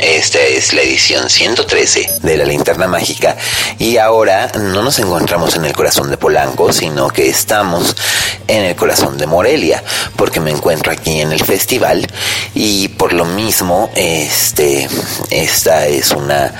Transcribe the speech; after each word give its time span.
Esta 0.00 0.40
es 0.40 0.72
la 0.72 0.82
edición 0.82 1.28
113 1.28 2.18
de 2.22 2.36
la 2.36 2.44
Linterna 2.44 2.86
Mágica. 2.86 3.36
Y 3.78 3.96
ahora 3.96 4.50
no 4.54 4.82
nos 4.82 4.98
encontramos 4.98 5.56
en 5.56 5.64
el 5.64 5.72
corazón 5.72 6.10
de 6.10 6.16
Polanco, 6.16 6.72
sino 6.72 7.08
que 7.08 7.28
estamos 7.28 7.96
en 8.46 8.64
el 8.64 8.76
corazón 8.76 9.18
de 9.18 9.26
Morelia, 9.26 9.82
porque 10.16 10.40
me 10.40 10.50
encuentro 10.50 10.92
aquí 10.92 11.20
en 11.20 11.32
el 11.32 11.44
festival. 11.44 12.06
Y 12.54 12.88
por 12.88 13.12
lo 13.12 13.24
mismo, 13.24 13.90
este, 13.94 14.88
esta 15.30 15.86
es 15.86 16.10
una, 16.12 16.54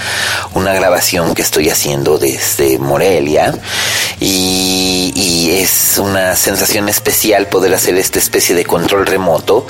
una 0.55 0.73
grabación 0.75 1.35
que 1.35 1.43
estoy 1.43 1.71
haciendo 1.71 2.19
desde 2.19 2.79
Morelia. 2.79 3.55
Y, 4.21 5.13
y 5.15 5.51
es 5.63 5.99
una 5.99 6.35
sensación 6.35 6.89
especial 6.89 7.47
poder 7.47 7.73
hacer 7.75 7.97
esta 7.97 8.19
especie 8.19 8.55
de 8.55 8.65
control 8.65 9.07
remoto. 9.07 9.67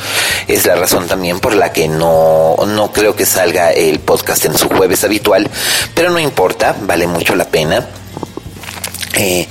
Es 0.46 0.66
la 0.66 0.74
razón 0.74 1.06
también 1.06 1.40
por 1.40 1.54
la 1.54 1.72
que 1.72 1.88
no 1.88 2.56
no 2.66 2.92
creo 2.92 3.16
que 3.16 3.26
salga 3.28 3.70
el 3.70 4.00
podcast 4.00 4.44
en 4.46 4.56
su 4.56 4.68
jueves 4.68 5.04
habitual, 5.04 5.48
pero 5.94 6.10
no 6.10 6.18
importa, 6.18 6.74
vale 6.80 7.06
mucho 7.06 7.36
la 7.36 7.44
pena. 7.44 7.86
Eh, 9.14 9.48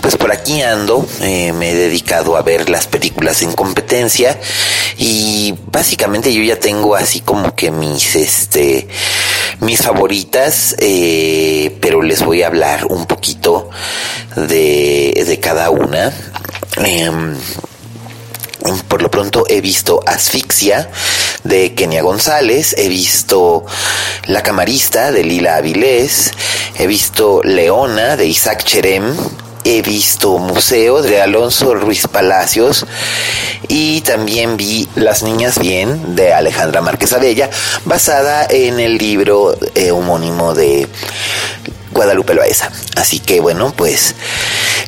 pues 0.00 0.16
por 0.16 0.30
aquí 0.30 0.62
ando, 0.62 1.04
eh, 1.20 1.52
me 1.52 1.70
he 1.70 1.74
dedicado 1.74 2.36
a 2.36 2.42
ver 2.42 2.70
las 2.70 2.86
películas 2.86 3.42
en 3.42 3.52
competencia 3.52 4.38
y 4.98 5.54
básicamente 5.66 6.32
yo 6.32 6.42
ya 6.42 6.60
tengo 6.60 6.94
así 6.94 7.20
como 7.20 7.54
que 7.56 7.70
mis 7.72 8.14
este 8.14 8.86
mis 9.60 9.82
favoritas, 9.82 10.76
eh, 10.78 11.76
pero 11.80 12.02
les 12.02 12.22
voy 12.22 12.42
a 12.42 12.46
hablar 12.46 12.86
un 12.86 13.06
poquito 13.06 13.68
de, 14.36 15.24
de 15.26 15.40
cada 15.40 15.70
una. 15.70 16.12
Por 18.88 19.02
lo 19.02 19.10
pronto 19.10 19.44
he 19.48 19.60
visto 19.60 20.02
Asfixia 20.06 20.90
de 21.44 21.74
Kenia 21.74 22.02
González, 22.02 22.74
he 22.76 22.88
visto 22.88 23.64
La 24.26 24.42
Camarista 24.42 25.12
de 25.12 25.24
Lila 25.24 25.56
Avilés, 25.56 26.32
he 26.78 26.86
visto 26.86 27.40
Leona 27.42 28.16
de 28.16 28.26
Isaac 28.26 28.64
Cherem, 28.64 29.16
he 29.64 29.82
visto 29.82 30.38
Museo 30.38 31.02
de 31.02 31.20
Alonso 31.20 31.74
Ruiz 31.74 32.06
Palacios 32.06 32.86
y 33.68 34.00
también 34.02 34.56
vi 34.56 34.88
Las 34.94 35.22
Niñas 35.22 35.58
Bien 35.58 36.14
de 36.14 36.32
Alejandra 36.32 36.80
Márquez 36.80 37.12
Abella, 37.12 37.50
basada 37.84 38.46
en 38.48 38.80
el 38.80 38.98
libro 38.98 39.56
eh, 39.74 39.90
homónimo 39.90 40.54
de 40.54 40.88
Guadalupe 41.90 42.34
Loaesa. 42.34 42.70
Así 42.96 43.20
que 43.20 43.40
bueno, 43.40 43.72
pues 43.76 44.14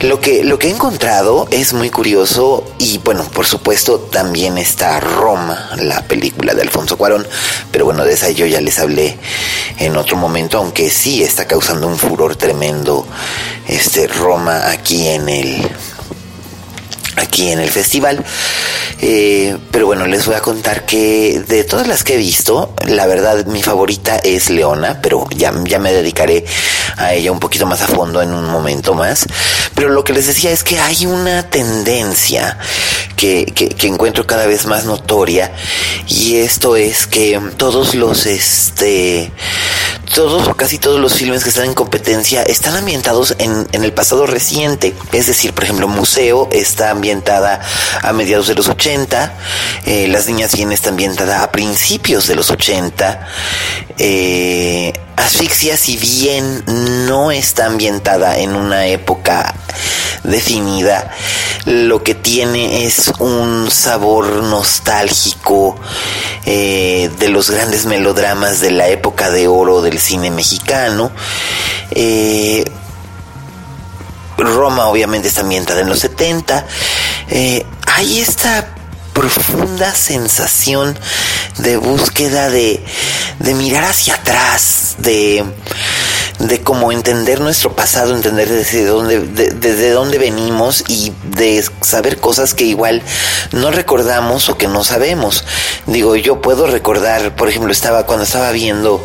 lo 0.00 0.20
que, 0.20 0.44
lo 0.44 0.58
que 0.58 0.68
he 0.68 0.70
encontrado 0.70 1.46
es 1.50 1.72
muy 1.72 1.90
curioso 1.90 2.64
y 2.78 2.98
bueno, 2.98 3.24
por 3.24 3.46
supuesto 3.46 4.00
también 4.00 4.58
está 4.58 5.00
Roma, 5.00 5.70
la 5.76 6.02
película 6.02 6.54
de 6.54 6.62
Alfonso 6.62 6.96
Cuarón, 6.96 7.26
pero 7.70 7.84
bueno, 7.84 8.04
de 8.04 8.12
esa 8.12 8.30
yo 8.30 8.46
ya 8.46 8.60
les 8.60 8.78
hablé 8.78 9.18
en 9.78 9.96
otro 9.96 10.16
momento, 10.16 10.58
aunque 10.58 10.90
sí 10.90 11.22
está 11.22 11.46
causando 11.46 11.86
un 11.86 11.98
furor 11.98 12.36
tremendo 12.36 13.06
este 13.68 14.08
Roma 14.08 14.70
aquí 14.70 15.08
en 15.08 15.28
el 15.28 15.70
aquí 17.16 17.50
en 17.50 17.60
el 17.60 17.70
festival. 17.70 18.24
Eh, 19.00 19.56
pero 19.70 19.86
bueno, 19.86 20.06
les 20.06 20.26
voy 20.26 20.34
a 20.34 20.40
contar 20.40 20.86
que 20.86 21.42
de 21.46 21.64
todas 21.64 21.86
las 21.88 22.04
que 22.04 22.14
he 22.14 22.18
visto, 22.18 22.74
la 22.86 23.06
verdad 23.06 23.46
mi 23.46 23.62
favorita 23.62 24.16
es 24.16 24.50
Leona, 24.50 25.00
pero 25.02 25.26
ya, 25.30 25.52
ya 25.64 25.78
me 25.78 25.92
dedicaré 25.92 26.44
a 26.96 27.14
ella 27.14 27.32
un 27.32 27.40
poquito 27.40 27.66
más 27.66 27.82
a 27.82 27.88
fondo 27.88 28.22
en 28.22 28.32
un 28.32 28.46
momento 28.46 28.94
más. 28.94 29.26
Pero 29.74 29.88
lo 29.88 30.04
que 30.04 30.12
les 30.12 30.26
decía 30.26 30.50
es 30.50 30.62
que 30.62 30.78
hay 30.78 31.06
una 31.06 31.48
tendencia 31.48 32.58
que, 33.16 33.46
que, 33.46 33.68
que 33.68 33.86
encuentro 33.86 34.26
cada 34.26 34.46
vez 34.46 34.66
más 34.66 34.84
notoria 34.84 35.52
y 36.08 36.36
esto 36.36 36.76
es 36.76 37.06
que 37.06 37.40
todos 37.56 37.94
los 37.94 38.26
este 38.26 39.30
todos 40.14 40.46
o 40.46 40.54
casi 40.54 40.78
todos 40.78 41.00
los 41.00 41.14
filmes 41.14 41.42
que 41.42 41.48
están 41.48 41.66
en 41.66 41.74
competencia 41.74 42.42
están 42.42 42.76
ambientados 42.76 43.34
en, 43.38 43.66
en 43.72 43.84
el 43.84 43.92
pasado 43.92 44.26
reciente. 44.26 44.94
Es 45.12 45.26
decir, 45.26 45.52
por 45.54 45.64
ejemplo, 45.64 45.88
Museo 45.88 46.48
está 46.52 46.90
ambientada 47.02 47.60
a 48.00 48.12
mediados 48.12 48.46
de 48.46 48.54
los 48.54 48.68
80, 48.68 49.34
eh, 49.86 50.06
Las 50.06 50.28
Niñas 50.28 50.54
Bien 50.54 50.70
está 50.70 50.90
ambientada 50.90 51.42
a 51.42 51.50
principios 51.50 52.28
de 52.28 52.36
los 52.36 52.48
80, 52.48 53.26
eh, 53.98 54.92
Asfixia, 55.16 55.76
si 55.76 55.96
bien 55.96 56.62
no 57.08 57.32
está 57.32 57.66
ambientada 57.66 58.38
en 58.38 58.54
una 58.54 58.86
época 58.86 59.52
definida, 60.22 61.10
lo 61.64 62.04
que 62.04 62.14
tiene 62.14 62.86
es 62.86 63.12
un 63.18 63.68
sabor 63.72 64.44
nostálgico 64.44 65.74
eh, 66.46 67.10
de 67.18 67.28
los 67.30 67.50
grandes 67.50 67.84
melodramas 67.84 68.60
de 68.60 68.70
la 68.70 68.86
época 68.86 69.28
de 69.32 69.48
oro 69.48 69.82
del 69.82 69.98
cine 69.98 70.30
mexicano. 70.30 71.10
Eh, 71.90 72.64
Roma 74.42 74.86
obviamente 74.86 75.28
está 75.28 75.40
ambientada 75.42 75.80
en 75.80 75.88
los 75.88 76.00
70. 76.00 76.66
Eh, 77.28 77.64
hay 77.86 78.20
esta 78.20 78.68
profunda 79.12 79.94
sensación 79.94 80.98
de 81.58 81.76
búsqueda 81.76 82.50
de, 82.50 82.84
de 83.38 83.54
mirar 83.54 83.84
hacia 83.84 84.14
atrás, 84.14 84.96
de, 84.98 85.44
de 86.42 86.60
cómo 86.60 86.90
entender 86.90 87.40
nuestro 87.40 87.74
pasado, 87.76 88.14
entender 88.16 88.48
desde 88.48 88.84
dónde, 88.84 89.20
de- 89.20 89.50
desde 89.50 89.90
dónde 89.90 90.18
venimos 90.18 90.82
y 90.88 91.12
de 91.24 91.64
saber 91.80 92.18
cosas 92.18 92.52
que 92.52 92.64
igual 92.64 93.00
no 93.52 93.70
recordamos 93.70 94.48
o 94.48 94.58
que 94.58 94.66
no 94.66 94.82
sabemos. 94.82 95.44
Digo, 95.86 96.16
yo 96.16 96.40
puedo 96.42 96.66
recordar, 96.66 97.36
por 97.36 97.48
ejemplo, 97.48 97.70
estaba 97.72 98.06
cuando 98.06 98.24
estaba 98.24 98.50
viendo 98.50 99.04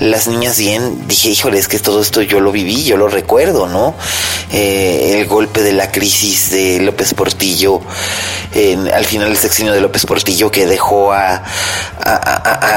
Las 0.00 0.28
Niñas 0.28 0.56
Bien, 0.58 1.06
dije, 1.06 1.28
híjole, 1.28 1.58
es 1.58 1.68
que 1.68 1.78
todo 1.78 2.00
esto 2.00 2.22
yo 2.22 2.40
lo 2.40 2.52
viví, 2.52 2.84
yo 2.84 2.96
lo 2.96 3.08
recuerdo, 3.08 3.66
¿no? 3.66 3.94
Eh, 4.50 5.18
el 5.20 5.26
golpe 5.26 5.62
de 5.62 5.72
la 5.72 5.92
crisis 5.92 6.50
de 6.50 6.80
López 6.80 7.12
Portillo, 7.12 7.80
al 8.94 9.04
final 9.04 9.28
del 9.28 9.36
sexenio 9.36 9.72
de 9.74 9.80
López 9.82 10.06
Portillo, 10.06 10.50
que 10.50 10.66
dejó 10.66 11.12
a 11.12 11.42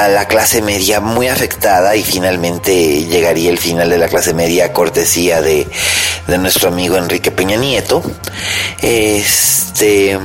la 0.09 0.27
clase 0.27 0.61
media 0.61 0.99
muy 0.99 1.27
afectada 1.29 1.95
y 1.95 2.03
finalmente 2.03 3.05
llegaría 3.05 3.49
el 3.49 3.57
final 3.57 3.89
de 3.89 4.00
la 4.01 4.07
clase 4.07 4.33
media 4.33 4.73
cortesía 4.73 5.41
de, 5.41 5.67
de 6.25 6.37
nuestro 6.39 6.69
amigo 6.69 6.97
Enrique 6.97 7.29
Peña 7.29 7.55
Nieto. 7.55 8.01
Este. 8.81 10.17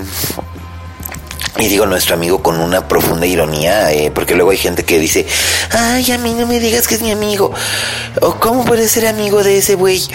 Y 1.59 1.69
digo 1.69 1.87
nuestro 1.87 2.15
amigo 2.15 2.43
con 2.43 2.61
una 2.61 2.87
profunda 2.87 3.27
ironía, 3.27 3.91
eh, 3.91 4.11
porque 4.11 4.35
luego 4.35 4.51
hay 4.51 4.59
gente 4.59 4.85
que 4.85 4.99
dice, 4.99 5.27
ay, 5.71 6.11
a 6.13 6.19
mí 6.19 6.35
no 6.35 6.47
me 6.47 6.61
digas 6.61 6.87
que 6.87 6.97
es 6.97 7.01
mi 7.01 7.11
amigo, 7.11 7.51
o 8.21 8.35
cómo 8.35 8.65
puede 8.65 8.87
ser 8.89 9.07
amigo 9.07 9.43
de 9.43 9.59
ese 9.59 9.75
güey. 9.75 10.07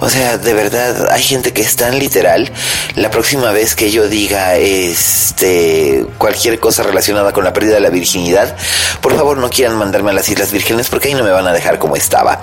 O 0.00 0.08
sea, 0.08 0.38
de 0.38 0.54
verdad, 0.54 1.10
hay 1.10 1.22
gente 1.22 1.52
que 1.52 1.60
es 1.60 1.76
tan 1.76 1.98
literal. 1.98 2.50
La 2.94 3.10
próxima 3.10 3.52
vez 3.52 3.74
que 3.76 3.90
yo 3.90 4.08
diga, 4.08 4.56
este, 4.56 6.06
cualquier 6.16 6.58
cosa 6.58 6.82
relacionada 6.82 7.32
con 7.32 7.44
la 7.44 7.52
pérdida 7.52 7.74
de 7.74 7.80
la 7.80 7.90
virginidad, 7.90 8.56
por 9.02 9.14
favor 9.14 9.36
no 9.36 9.50
quieran 9.50 9.76
mandarme 9.76 10.10
a 10.10 10.14
las 10.14 10.28
Islas 10.30 10.52
Vírgenes, 10.52 10.88
porque 10.88 11.08
ahí 11.08 11.14
no 11.14 11.24
me 11.24 11.30
van 11.30 11.46
a 11.46 11.52
dejar 11.52 11.78
como 11.78 11.96
estaba. 11.96 12.40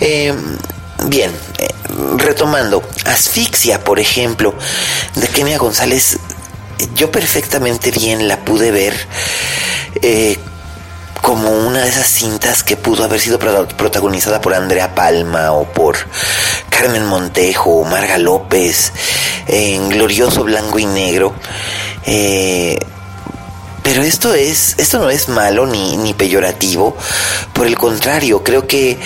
Eh, 0.00 0.34
Bien, 1.06 1.30
eh, 1.58 1.68
retomando, 2.16 2.82
Asfixia, 3.04 3.82
por 3.82 4.00
ejemplo, 4.00 4.54
de 5.14 5.28
Kenia 5.28 5.56
González, 5.56 6.18
yo 6.94 7.10
perfectamente 7.10 7.90
bien 7.90 8.28
la 8.28 8.44
pude 8.44 8.70
ver 8.70 8.94
eh, 10.02 10.38
como 11.22 11.50
una 11.50 11.82
de 11.82 11.88
esas 11.88 12.06
cintas 12.06 12.62
que 12.62 12.76
pudo 12.76 13.04
haber 13.04 13.20
sido 13.20 13.38
pro- 13.38 13.66
protagonizada 13.68 14.40
por 14.40 14.54
Andrea 14.54 14.94
Palma 14.94 15.52
o 15.52 15.64
por 15.64 15.96
Carmen 16.70 17.04
Montejo, 17.04 17.84
Marga 17.84 18.18
López, 18.18 18.92
en 19.46 19.88
glorioso 19.88 20.44
blanco 20.44 20.78
y 20.78 20.86
negro. 20.86 21.34
Eh, 22.06 22.78
pero 23.82 24.02
esto 24.02 24.34
es, 24.34 24.74
esto 24.78 24.98
no 24.98 25.08
es 25.10 25.28
malo 25.28 25.66
ni, 25.66 25.96
ni 25.96 26.12
peyorativo. 26.14 26.96
Por 27.54 27.66
el 27.66 27.76
contrario, 27.76 28.44
creo 28.44 28.66
que 28.66 28.98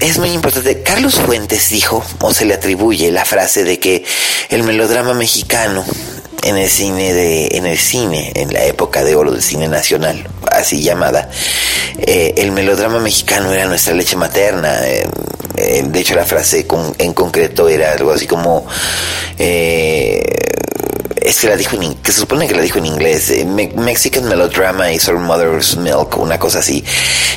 es 0.00 0.18
muy 0.18 0.30
importante. 0.30 0.82
Carlos 0.82 1.16
Fuentes 1.16 1.70
dijo, 1.70 2.04
o 2.20 2.32
se 2.32 2.44
le 2.44 2.54
atribuye 2.54 3.10
la 3.10 3.24
frase 3.24 3.64
de 3.64 3.80
que 3.80 4.04
el 4.48 4.62
melodrama 4.62 5.12
mexicano 5.14 5.84
en 6.44 6.58
el 6.58 6.68
cine 6.68 7.12
de 7.12 7.48
en 7.52 7.66
el 7.66 7.78
cine 7.78 8.32
en 8.34 8.52
la 8.52 8.64
época 8.64 9.02
de 9.02 9.16
oro 9.16 9.32
del 9.32 9.42
cine 9.42 9.66
nacional 9.66 10.28
así 10.50 10.82
llamada 10.82 11.30
eh, 11.98 12.34
el 12.36 12.52
melodrama 12.52 12.98
mexicano 12.98 13.52
era 13.52 13.66
nuestra 13.66 13.94
leche 13.94 14.16
materna 14.16 14.86
eh, 14.86 15.08
eh, 15.56 15.82
de 15.86 16.00
hecho 16.00 16.14
la 16.14 16.24
frase 16.24 16.66
en 16.98 17.14
concreto 17.14 17.68
era 17.68 17.92
algo 17.92 18.12
así 18.12 18.26
como 18.26 18.66
es 21.24 21.40
que 21.40 21.48
la 21.48 21.56
dijo 21.56 21.76
en 21.80 21.94
que 21.94 22.12
se 22.12 22.20
supone 22.20 22.46
que 22.46 22.54
la 22.54 22.60
dijo 22.60 22.78
en 22.78 22.86
inglés 22.86 23.32
Mexican 23.76 24.24
melodrama 24.28 24.92
is 24.92 25.08
our 25.08 25.18
mother's 25.18 25.76
milk 25.76 26.18
una 26.18 26.38
cosa 26.38 26.58
así. 26.58 26.84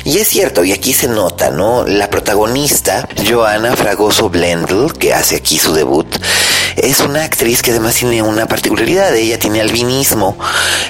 Y 0.04 0.18
es 0.18 0.28
cierto 0.28 0.62
y 0.62 0.72
aquí 0.72 0.92
se 0.92 1.08
nota 1.08 1.50
no 1.50 1.84
la 1.86 2.10
protagonista 2.10 3.08
Joana 3.26 3.74
Fragoso 3.74 4.28
Blendl 4.28 4.92
que 4.92 5.14
hace 5.14 5.36
aquí 5.36 5.58
su 5.58 5.72
debut 5.72 6.06
es 6.82 7.00
una 7.00 7.24
actriz 7.24 7.62
que 7.62 7.70
además 7.70 7.94
tiene 7.94 8.22
una 8.22 8.46
particularidad, 8.46 9.14
ella 9.14 9.38
tiene 9.38 9.60
albinismo, 9.60 10.38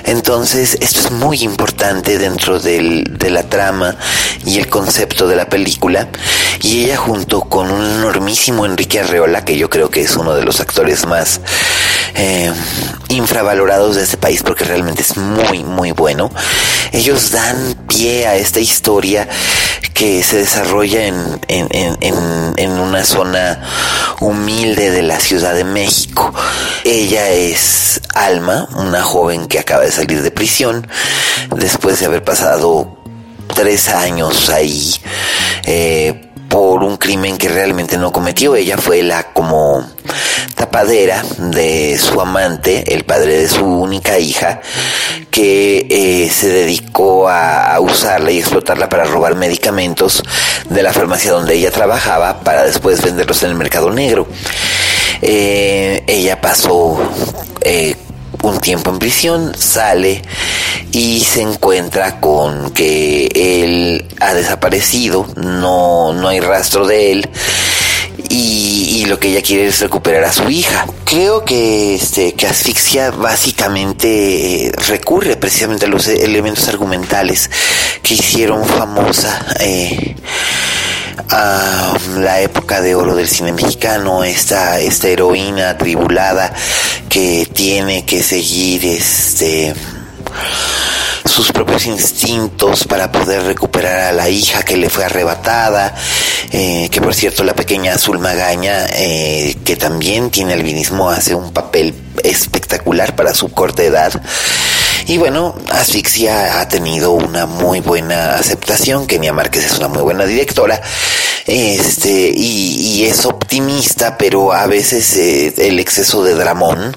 entonces 0.05 0.79
esto 0.81 1.01
es 1.01 1.11
muy 1.11 1.43
importante 1.43 2.19
dentro 2.19 2.61
del, 2.61 3.05
de 3.05 3.31
la 3.31 3.43
trama 3.43 3.97
y 4.45 4.59
el 4.59 4.69
concepto 4.69 5.29
de 5.29 5.37
la 5.37 5.49
película, 5.49 6.09
y 6.63 6.85
ella 6.85 6.97
junto 6.97 7.43
con 7.43 7.71
un 7.71 7.85
enormísimo 7.85 8.67
Enrique 8.67 9.01
Arreola, 9.01 9.45
que 9.45 9.57
yo 9.57 9.71
creo 9.71 9.91
que 9.91 10.03
es 10.03 10.17
uno 10.17 10.35
de 10.35 10.45
los 10.45 10.61
actores 10.61 11.07
más 11.07 11.41
eh, 12.15 12.53
infravalorados 13.09 13.97
de 13.97 14.03
este 14.03 14.17
país 14.17 14.43
porque 14.43 14.65
realmente 14.65 15.03
es 15.03 15.17
muy, 15.17 15.65
muy 15.65 15.93
bueno, 15.93 16.31
ellos 16.93 17.31
dan 17.31 17.75
pie 17.89 18.27
a 18.27 18.37
esta 18.37 18.61
historia 18.61 19.29
que 19.95 20.23
se 20.23 20.37
desarrolla 20.37 21.07
en, 21.07 21.41
en, 21.49 21.69
en, 22.01 22.55
en 22.57 22.71
una 22.71 23.05
zona 23.05 23.61
humilde 24.21 24.91
de 24.91 25.03
la 25.03 25.19
Ciudad 25.19 25.55
de 25.55 25.65
México. 25.65 26.33
Ella 26.85 27.31
es 27.31 28.01
Alma, 28.15 28.69
una 28.77 29.03
joven 29.03 29.49
que 29.49 29.59
acaba 29.59 29.83
de 29.83 29.91
salir 29.91 30.23
de 30.23 30.31
prisión 30.31 30.87
después 31.57 31.99
de 31.99 32.07
haber 32.07 32.23
pasado 32.23 32.99
tres 33.55 33.89
años 33.89 34.51
ahí. 34.51 34.95
Eh, 35.65 36.28
por 36.49 36.83
un 36.83 36.97
crimen 36.97 37.37
que 37.37 37.49
realmente 37.49 37.99
no 37.99 38.13
cometió. 38.13 38.57
Ella 38.57 38.77
fue 38.79 39.03
la 39.03 39.33
como 39.33 39.85
tapadera 40.55 41.23
de 41.39 41.99
su 41.99 42.21
amante, 42.21 42.95
el 42.95 43.05
padre 43.05 43.39
de 43.39 43.49
su 43.49 43.65
única 43.65 44.19
hija, 44.19 44.61
que 45.31 45.87
eh, 45.89 46.31
se 46.31 46.49
dedicó 46.49 47.29
a, 47.29 47.79
usarla 47.81 48.31
y 48.31 48.39
explotarla 48.39 48.89
para 48.89 49.05
robar 49.05 49.37
medicamentos 49.37 50.23
de 50.69 50.83
la 50.83 50.93
farmacia 50.93 51.33
donde 51.33 51.55
ella 51.55 51.71
trabajaba 51.71 52.41
para 52.41 52.65
después 52.65 53.03
venderlos 53.03 53.43
en 53.43 53.51
el 53.51 53.55
mercado 53.55 53.91
negro. 53.91 54.27
Eh, 55.23 56.03
ella 56.07 56.41
pasó 56.41 56.99
eh, 57.61 57.97
un 58.43 58.61
tiempo 58.61 58.91
en 58.91 58.99
prisión, 58.99 59.53
sale 59.57 60.23
y 60.93 61.21
se 61.21 61.43
encuentra 61.43 62.21
con 62.21 62.71
que 62.71 63.29
él 63.35 64.07
ha 64.21 64.35
desaparecido, 64.35 65.27
no, 65.37 66.13
no 66.13 66.29
hay 66.29 66.41
rastro 66.41 66.87
de 66.87 67.13
él. 67.13 67.31
Y, 68.31 69.05
lo 69.07 69.19
que 69.19 69.29
ella 69.29 69.41
quiere 69.41 69.69
es 69.69 69.81
recuperar 69.81 70.25
a 70.25 70.33
su 70.33 70.51
hija. 70.51 70.87
Creo 71.05 71.43
que 71.43 71.95
este 71.95 72.35
que 72.35 72.47
asfixia 72.47 73.11
básicamente 73.11 74.67
eh, 74.67 74.73
recurre 74.87 75.37
precisamente 75.37 75.87
a 75.87 75.89
los 75.89 76.09
elementos 76.09 76.69
argumentales 76.69 77.51
que 78.03 78.15
hicieron 78.15 78.67
famosa 78.67 79.47
eh, 79.61 80.15
a 81.31 81.95
la 82.19 82.41
época 82.41 82.81
de 82.81 82.95
oro 82.95 83.15
del 83.15 83.29
cine 83.29 83.53
mexicano, 83.53 84.25
esta, 84.25 84.81
esta 84.81 85.09
heroína 85.09 85.71
atribulada 85.71 86.53
que 87.09 87.49
tiene 87.53 88.05
que 88.05 88.23
seguir 88.23 88.85
este 88.85 89.75
sus 91.25 91.53
propios 91.53 91.87
instintos 91.87 92.85
para 92.85 93.13
poder 93.13 93.45
recuperar 93.45 94.01
a 94.01 94.13
la 94.13 94.29
hija 94.29 94.65
que 94.65 94.77
le 94.77 94.91
fue 94.91 95.05
arrebatada, 95.05 95.95
eh, 96.51 96.89
que 96.91 97.01
por 97.01 97.15
cierto 97.15 97.45
la 97.45 97.55
pequeña 97.55 97.95
Azul 97.95 98.19
Magaña, 98.19 98.87
eh, 98.93 99.57
que 99.65 99.77
también 99.77 100.31
tiene 100.31 100.55
albinismo, 100.55 101.11
hace 101.11 101.35
un 101.35 101.53
papel 101.53 101.95
espectacular 102.25 103.15
para 103.15 103.35
su 103.35 103.53
corta 103.53 103.85
edad. 103.85 104.13
Y 105.09 105.17
bueno, 105.17 105.55
Asfixia 105.71 106.61
ha 106.61 106.69
tenido 106.69 107.13
una 107.13 107.47
muy 107.47 107.81
buena 107.81 108.35
aceptación. 108.35 109.07
Kenia 109.07 109.33
Márquez 109.33 109.65
es 109.65 109.79
una 109.79 109.89
muy 109.89 110.03
buena 110.03 110.27
directora. 110.27 110.83
Este, 111.47 112.31
y, 112.37 113.05
es 113.05 113.25
optimista, 113.25 114.19
pero 114.19 114.53
a 114.53 114.67
veces 114.67 115.17
eh, 115.17 115.55
el 115.67 115.81
exceso 115.81 116.23
de 116.23 116.35
dramón 116.35 116.95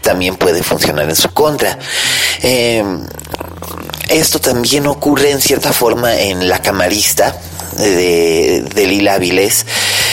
también 0.00 0.36
puede 0.36 0.62
funcionar 0.62 1.08
en 1.08 1.16
su 1.16 1.32
contra. 1.32 1.76
Em, 2.40 3.04
esto 4.08 4.38
también 4.38 4.86
ocurre 4.86 5.32
en 5.32 5.40
cierta 5.40 5.72
forma 5.72 6.20
en 6.20 6.48
La 6.48 6.62
Camarista 6.62 7.36
de, 7.76 8.64
de 8.72 8.86
Lila 8.86 9.14
Avilés. 9.14 9.66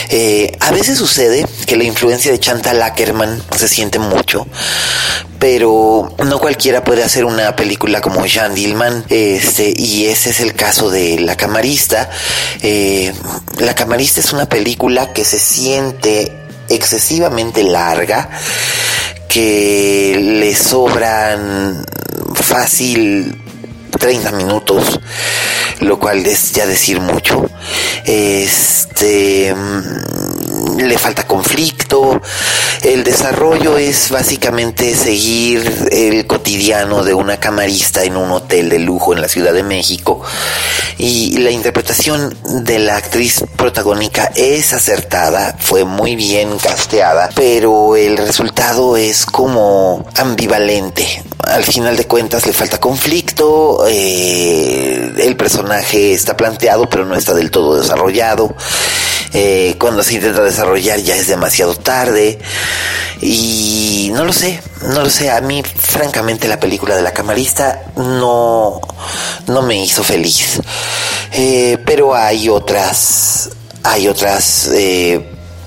Eh, 0.09 0.55
a 0.59 0.71
veces 0.71 0.97
sucede 0.97 1.45
que 1.65 1.75
la 1.75 1.83
influencia 1.83 2.31
de 2.31 2.39
Chantal 2.39 2.81
Ackerman 2.81 3.41
se 3.55 3.67
siente 3.67 3.99
mucho, 3.99 4.47
pero 5.39 6.15
no 6.25 6.39
cualquiera 6.39 6.83
puede 6.83 7.03
hacer 7.03 7.25
una 7.25 7.55
película 7.55 8.01
como 8.01 8.25
Jean 8.25 8.55
Dillman, 8.55 9.05
este, 9.09 9.73
y 9.75 10.05
ese 10.05 10.29
es 10.29 10.39
el 10.39 10.53
caso 10.53 10.89
de 10.89 11.19
La 11.19 11.35
Camarista. 11.35 12.09
Eh, 12.61 13.13
la 13.59 13.75
Camarista 13.75 14.21
es 14.21 14.31
una 14.31 14.47
película 14.47 15.11
que 15.13 15.25
se 15.25 15.39
siente 15.39 16.31
excesivamente 16.69 17.63
larga, 17.63 18.29
que 19.27 20.17
le 20.19 20.55
sobran 20.55 21.85
fácil 22.33 23.46
30 23.97 24.31
minutos, 24.31 24.99
lo 25.81 25.99
cual 25.99 26.25
es 26.25 26.51
ya 26.51 26.65
decir 26.65 26.99
mucho. 26.99 27.49
Este 28.05 29.53
mm, 29.53 30.36
le 30.77 30.97
falta 30.97 31.25
conflicto. 31.25 32.21
El 32.83 33.03
desarrollo 33.03 33.77
es 33.77 34.09
básicamente 34.09 34.95
seguir 34.95 35.89
el 35.91 36.27
cotidiano 36.27 37.03
de 37.03 37.13
una 37.13 37.37
camarista 37.37 38.03
en 38.03 38.17
un 38.17 38.31
hotel 38.31 38.69
de 38.69 38.79
lujo 38.79 39.13
en 39.13 39.21
la 39.21 39.27
Ciudad 39.27 39.53
de 39.53 39.63
México. 39.63 40.21
Y 40.97 41.37
la 41.37 41.51
interpretación 41.51 42.35
de 42.65 42.79
la 42.79 42.97
actriz 42.97 43.43
protagónica 43.55 44.31
es 44.35 44.73
acertada, 44.73 45.55
fue 45.59 45.85
muy 45.85 46.15
bien 46.15 46.57
casteada, 46.57 47.29
pero 47.35 47.95
el 47.95 48.17
resultado 48.17 48.97
es 48.97 49.25
como 49.25 50.05
ambivalente. 50.15 51.23
Al 51.43 51.63
final 51.63 51.95
de 51.95 52.05
cuentas 52.05 52.45
le 52.45 52.53
falta 52.53 52.79
conflicto, 52.79 53.85
eh, 53.87 55.13
el 55.17 55.35
personaje 55.37 56.13
está 56.13 56.35
planteado 56.35 56.87
pero 56.89 57.05
no 57.05 57.15
está 57.15 57.33
del 57.33 57.51
todo 57.51 57.79
desarrollado. 57.79 58.55
Eh, 59.33 59.75
cuando 59.79 60.03
se 60.03 60.15
intenta 60.15 60.41
desarrollar 60.41 60.99
ya 60.99 61.15
es 61.15 61.27
demasiado 61.27 61.75
tarde 61.75 62.39
y 63.21 64.09
no 64.13 64.23
lo 64.23 64.33
sé, 64.33 64.61
no 64.83 65.01
lo 65.01 65.09
sé. 65.09 65.29
A 65.29 65.41
mí 65.41 65.63
francamente 65.63 66.47
la 66.47 66.59
película 66.59 66.95
de 66.95 67.01
la 67.01 67.13
camarista 67.13 67.85
no, 67.95 68.79
no 69.47 69.61
me 69.61 69.83
hizo 69.83 70.03
feliz. 70.03 70.59
Eh, 71.33 71.77
pero 71.85 72.15
hay 72.15 72.49
otras, 72.49 73.49
hay 73.83 74.07
otras 74.07 74.69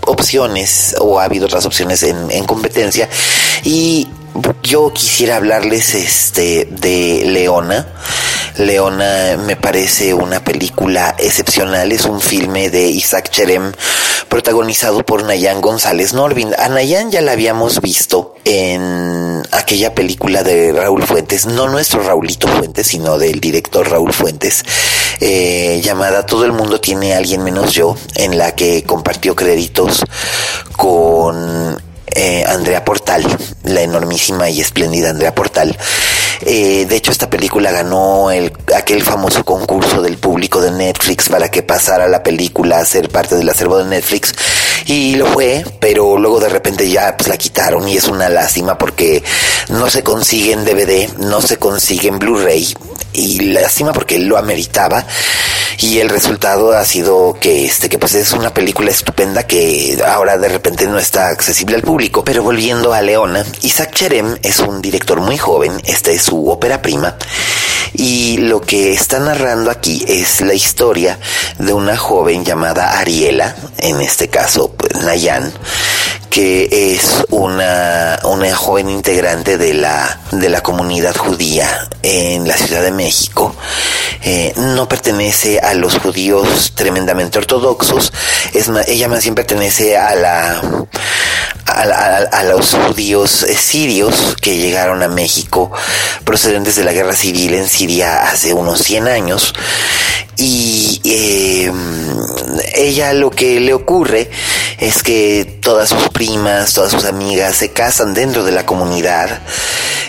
opciones 0.06 0.96
o 0.98 1.20
ha 1.20 1.24
habido 1.24 1.46
otras 1.46 1.66
opciones 1.66 2.02
en 2.02 2.44
competencia 2.44 3.08
y 3.62 4.08
yo 4.62 4.92
quisiera 4.92 5.36
hablarles 5.36 5.94
este 5.94 6.66
de 6.70 7.22
Leona. 7.26 7.86
Leona 8.56 9.36
me 9.38 9.56
parece 9.56 10.12
una 10.12 10.42
película 10.44 11.14
excepcional, 11.18 11.92
es 11.92 12.04
un 12.04 12.20
filme 12.20 12.68
de 12.68 12.88
Isaac 12.88 13.30
Cherem 13.30 13.72
protagonizado 14.28 15.04
por 15.04 15.24
Nayan 15.24 15.60
González 15.60 16.12
Norvin. 16.12 16.54
A 16.58 16.68
Nayan 16.68 17.10
ya 17.10 17.20
la 17.20 17.32
habíamos 17.32 17.80
visto 17.80 18.34
en 18.44 19.42
aquella 19.52 19.94
película 19.94 20.42
de 20.42 20.72
Raúl 20.72 21.02
Fuentes, 21.04 21.46
no 21.46 21.68
nuestro 21.68 22.02
Raulito 22.02 22.48
Fuentes, 22.48 22.86
sino 22.86 23.18
del 23.18 23.40
director 23.40 23.88
Raúl 23.88 24.12
Fuentes, 24.12 24.64
eh, 25.20 25.80
llamada 25.82 26.26
Todo 26.26 26.44
el 26.44 26.52
mundo 26.52 26.80
tiene 26.80 27.14
alguien 27.14 27.42
menos 27.42 27.72
yo, 27.72 27.96
en 28.14 28.38
la 28.38 28.54
que 28.54 28.84
compartió 28.84 29.34
créditos 29.34 30.04
con 30.76 31.89
eh, 32.14 32.44
Andrea 32.46 32.84
Portal, 32.84 33.24
la 33.64 33.82
enormísima 33.82 34.48
y 34.50 34.60
espléndida 34.60 35.10
Andrea 35.10 35.34
Portal. 35.34 35.76
Eh, 36.42 36.86
de 36.88 36.96
hecho, 36.96 37.10
esta 37.10 37.28
película 37.28 37.70
ganó 37.70 38.30
el, 38.30 38.52
aquel 38.74 39.02
famoso 39.02 39.44
concurso 39.44 40.00
del 40.00 40.16
público 40.16 40.60
de 40.60 40.70
Netflix 40.70 41.28
para 41.28 41.50
que 41.50 41.62
pasara 41.62 42.08
la 42.08 42.22
película 42.22 42.78
a 42.78 42.84
ser 42.84 43.10
parte 43.10 43.36
del 43.36 43.48
acervo 43.48 43.78
de 43.78 43.84
Netflix 43.84 44.32
Y 44.90 45.14
lo 45.14 45.24
fue, 45.26 45.64
pero 45.78 46.18
luego 46.18 46.40
de 46.40 46.48
repente 46.48 46.90
ya 46.90 47.16
pues, 47.16 47.28
la 47.28 47.36
quitaron 47.36 47.86
y 47.86 47.96
es 47.96 48.08
una 48.08 48.28
lástima 48.28 48.76
porque 48.76 49.22
no 49.68 49.88
se 49.88 50.02
consigue 50.02 50.50
en 50.50 50.64
DVD, 50.64 51.08
no 51.18 51.40
se 51.40 51.58
consigue 51.58 52.08
en 52.08 52.18
Blu-ray 52.18 52.74
y 53.12 53.52
lástima 53.52 53.92
porque 53.92 54.16
él 54.16 54.26
lo 54.26 54.36
ameritaba 54.36 55.06
y 55.78 56.00
el 56.00 56.08
resultado 56.08 56.72
ha 56.72 56.84
sido 56.84 57.36
que 57.40 57.66
este 57.66 57.88
que 57.88 57.98
pues 57.98 58.14
es 58.14 58.32
una 58.32 58.52
película 58.52 58.90
estupenda 58.90 59.44
que 59.46 59.96
ahora 60.04 60.36
de 60.38 60.48
repente 60.48 60.88
no 60.88 60.98
está 60.98 61.28
accesible 61.28 61.76
al 61.76 61.82
público. 61.82 62.24
Pero 62.24 62.42
volviendo 62.42 62.92
a 62.92 63.00
Leona 63.00 63.44
Isaac 63.62 63.94
Cherem 63.94 64.38
es 64.42 64.58
un 64.58 64.82
director 64.82 65.20
muy 65.20 65.38
joven 65.38 65.72
esta 65.84 66.10
es 66.10 66.22
su 66.22 66.50
ópera 66.50 66.82
prima 66.82 67.16
y 67.94 68.38
lo 68.38 68.60
que 68.60 68.92
está 68.92 69.18
narrando 69.18 69.70
aquí 69.70 70.04
es 70.06 70.40
la 70.40 70.54
historia 70.54 71.18
de 71.58 71.72
una 71.72 71.96
joven 71.96 72.44
llamada 72.44 72.98
Ariela 72.98 73.56
en 73.78 74.00
este 74.00 74.28
caso 74.28 74.72
Nayan 75.04 75.52
que 76.30 76.94
es 76.94 77.24
una, 77.30 78.20
una 78.22 78.54
joven 78.54 78.88
integrante 78.88 79.58
de 79.58 79.74
la, 79.74 80.20
de 80.30 80.48
la 80.48 80.62
comunidad 80.62 81.16
judía 81.16 81.88
en 82.02 82.46
la 82.46 82.56
Ciudad 82.56 82.82
de 82.82 82.92
México. 82.92 83.54
Eh, 84.22 84.52
no 84.56 84.88
pertenece 84.88 85.58
a 85.58 85.74
los 85.74 85.98
judíos 85.98 86.72
tremendamente 86.76 87.38
ortodoxos, 87.38 88.12
es 88.54 88.70
ella 88.86 89.08
más 89.08 89.24
bien 89.24 89.34
pertenece 89.34 89.96
a 89.96 90.14
la, 90.14 90.62
a, 91.66 91.82
a, 91.82 92.44
los 92.44 92.74
judíos 92.74 93.30
sirios 93.30 94.36
que 94.40 94.58
llegaron 94.58 95.02
a 95.02 95.08
México 95.08 95.72
procedentes 96.24 96.76
de 96.76 96.84
la 96.84 96.92
guerra 96.92 97.14
civil 97.14 97.54
en 97.54 97.66
Siria 97.66 98.22
hace 98.22 98.52
unos 98.52 98.80
100 98.80 99.08
años 99.08 99.54
y 100.36 101.00
eh, 101.04 101.72
ella 102.74 103.12
lo 103.12 103.30
que 103.30 103.60
le 103.60 103.74
ocurre 103.74 104.30
es 104.78 105.02
que 105.02 105.58
todas 105.60 105.88
sus 105.90 106.08
primas, 106.08 106.72
todas 106.72 106.92
sus 106.92 107.04
amigas 107.04 107.56
se 107.56 107.72
casan 107.72 108.14
dentro 108.14 108.44
de 108.44 108.52
la 108.52 108.64
comunidad, 108.64 109.40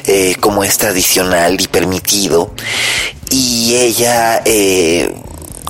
eh, 0.06 0.36
como 0.40 0.64
es 0.64 0.78
tradicional 0.78 1.60
y 1.60 1.68
permitido, 1.68 2.54
y 3.30 3.76
ella 3.76 4.42
eh, 4.46 5.14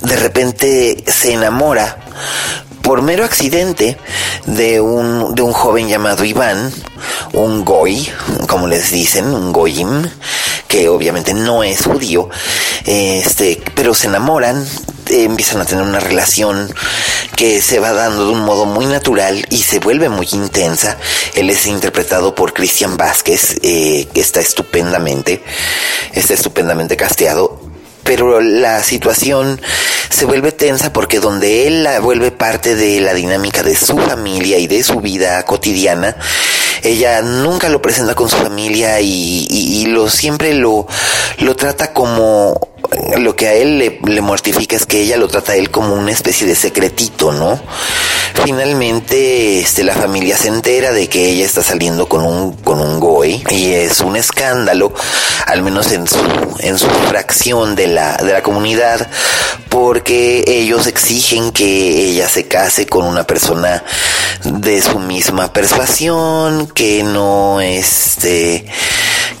de 0.02 0.16
repente 0.16 1.04
se 1.06 1.32
enamora 1.32 1.98
por 2.82 3.02
mero 3.02 3.24
accidente 3.24 3.96
de 4.46 4.80
un, 4.80 5.34
de 5.34 5.42
un 5.42 5.52
joven 5.52 5.88
llamado 5.88 6.24
Iván, 6.24 6.72
un 7.32 7.64
goy, 7.64 8.08
como 8.48 8.66
les 8.66 8.90
dicen, 8.90 9.26
un 9.26 9.52
goyim, 9.52 10.08
que 10.66 10.88
obviamente 10.88 11.32
no 11.32 11.62
es 11.62 11.82
judío, 11.84 12.28
este, 12.86 13.62
pero 13.74 13.94
se 13.94 14.06
enamoran, 14.08 14.66
empiezan 15.08 15.60
a 15.60 15.64
tener 15.64 15.84
una 15.84 16.00
relación 16.00 16.72
que 17.36 17.60
se 17.60 17.78
va 17.78 17.92
dando 17.92 18.26
de 18.26 18.32
un 18.32 18.40
modo 18.40 18.66
muy 18.66 18.86
natural 18.86 19.46
y 19.50 19.58
se 19.58 19.78
vuelve 19.78 20.08
muy 20.08 20.28
intensa. 20.32 20.96
Él 21.34 21.50
es 21.50 21.66
interpretado 21.66 22.34
por 22.34 22.52
Cristian 22.52 22.96
Vázquez, 22.96 23.56
eh, 23.62 24.08
que 24.12 24.20
está 24.20 24.40
estupendamente, 24.40 25.42
está 26.12 26.34
estupendamente 26.34 26.96
casteado 26.96 27.72
pero 28.04 28.40
la 28.40 28.82
situación 28.82 29.60
se 30.10 30.24
vuelve 30.24 30.52
tensa 30.52 30.92
porque 30.92 31.20
donde 31.20 31.66
él 31.66 31.84
la 31.84 32.00
vuelve 32.00 32.30
parte 32.30 32.74
de 32.74 33.00
la 33.00 33.14
dinámica 33.14 33.62
de 33.62 33.76
su 33.76 33.96
familia 33.98 34.58
y 34.58 34.66
de 34.66 34.82
su 34.82 35.00
vida 35.00 35.42
cotidiana, 35.44 36.16
ella 36.82 37.22
nunca 37.22 37.68
lo 37.68 37.80
presenta 37.80 38.14
con 38.14 38.28
su 38.28 38.36
familia 38.36 39.00
y, 39.00 39.46
y, 39.48 39.86
lo 39.86 40.10
siempre 40.10 40.54
lo, 40.54 40.86
lo 41.38 41.54
trata 41.56 41.92
como 41.92 42.71
lo 43.18 43.36
que 43.36 43.48
a 43.48 43.54
él 43.54 43.78
le, 43.78 44.20
mortifica 44.20 44.76
es 44.76 44.86
que 44.86 45.00
ella 45.00 45.16
lo 45.16 45.28
trata 45.28 45.52
a 45.52 45.56
él 45.56 45.70
como 45.70 45.94
una 45.94 46.12
especie 46.12 46.46
de 46.46 46.54
secretito, 46.54 47.32
¿no? 47.32 47.60
Finalmente, 48.44 49.60
este, 49.60 49.84
la 49.84 49.94
familia 49.94 50.36
se 50.36 50.48
entera 50.48 50.92
de 50.92 51.08
que 51.08 51.30
ella 51.30 51.44
está 51.44 51.62
saliendo 51.62 52.08
con 52.08 52.24
un, 52.24 52.52
con 52.56 52.80
un 52.80 52.98
goy 52.98 53.42
y 53.50 53.72
es 53.72 54.00
un 54.00 54.16
escándalo, 54.16 54.92
al 55.46 55.62
menos 55.62 55.92
en 55.92 56.06
su, 56.06 56.18
en 56.58 56.78
su 56.78 56.88
fracción 57.08 57.74
de 57.74 57.88
la, 57.88 58.16
de 58.16 58.32
la 58.32 58.42
comunidad, 58.42 59.08
porque 59.68 60.44
ellos 60.46 60.86
exigen 60.86 61.52
que 61.52 62.10
ella 62.10 62.28
se 62.28 62.46
case 62.46 62.86
con 62.86 63.06
una 63.06 63.24
persona 63.24 63.84
de 64.44 64.82
su 64.82 64.98
misma 64.98 65.52
persuasión, 65.52 66.66
que 66.68 67.02
no, 67.02 67.60
este, 67.60 68.66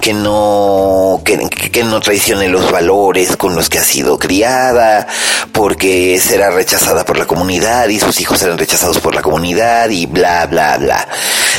que 0.02 0.14
no, 0.14 1.22
que, 1.24 1.48
que 1.48 1.84
no 1.84 2.00
traicione 2.00 2.48
los 2.48 2.72
valores 2.72 3.36
con 3.36 3.54
los 3.54 3.68
que 3.68 3.78
ha 3.78 3.84
sido 3.84 4.18
criada, 4.18 5.06
porque 5.52 6.18
será 6.20 6.50
rechazada 6.50 7.04
por 7.04 7.16
la 7.16 7.26
comunidad 7.26 7.88
y 7.88 8.00
sus 8.00 8.20
hijos 8.20 8.40
serán 8.40 8.58
rechazados 8.58 8.98
por 8.98 9.14
la 9.14 9.22
comunidad 9.22 9.90
y 9.90 10.06
bla, 10.06 10.46
bla, 10.46 10.76
bla. 10.78 11.06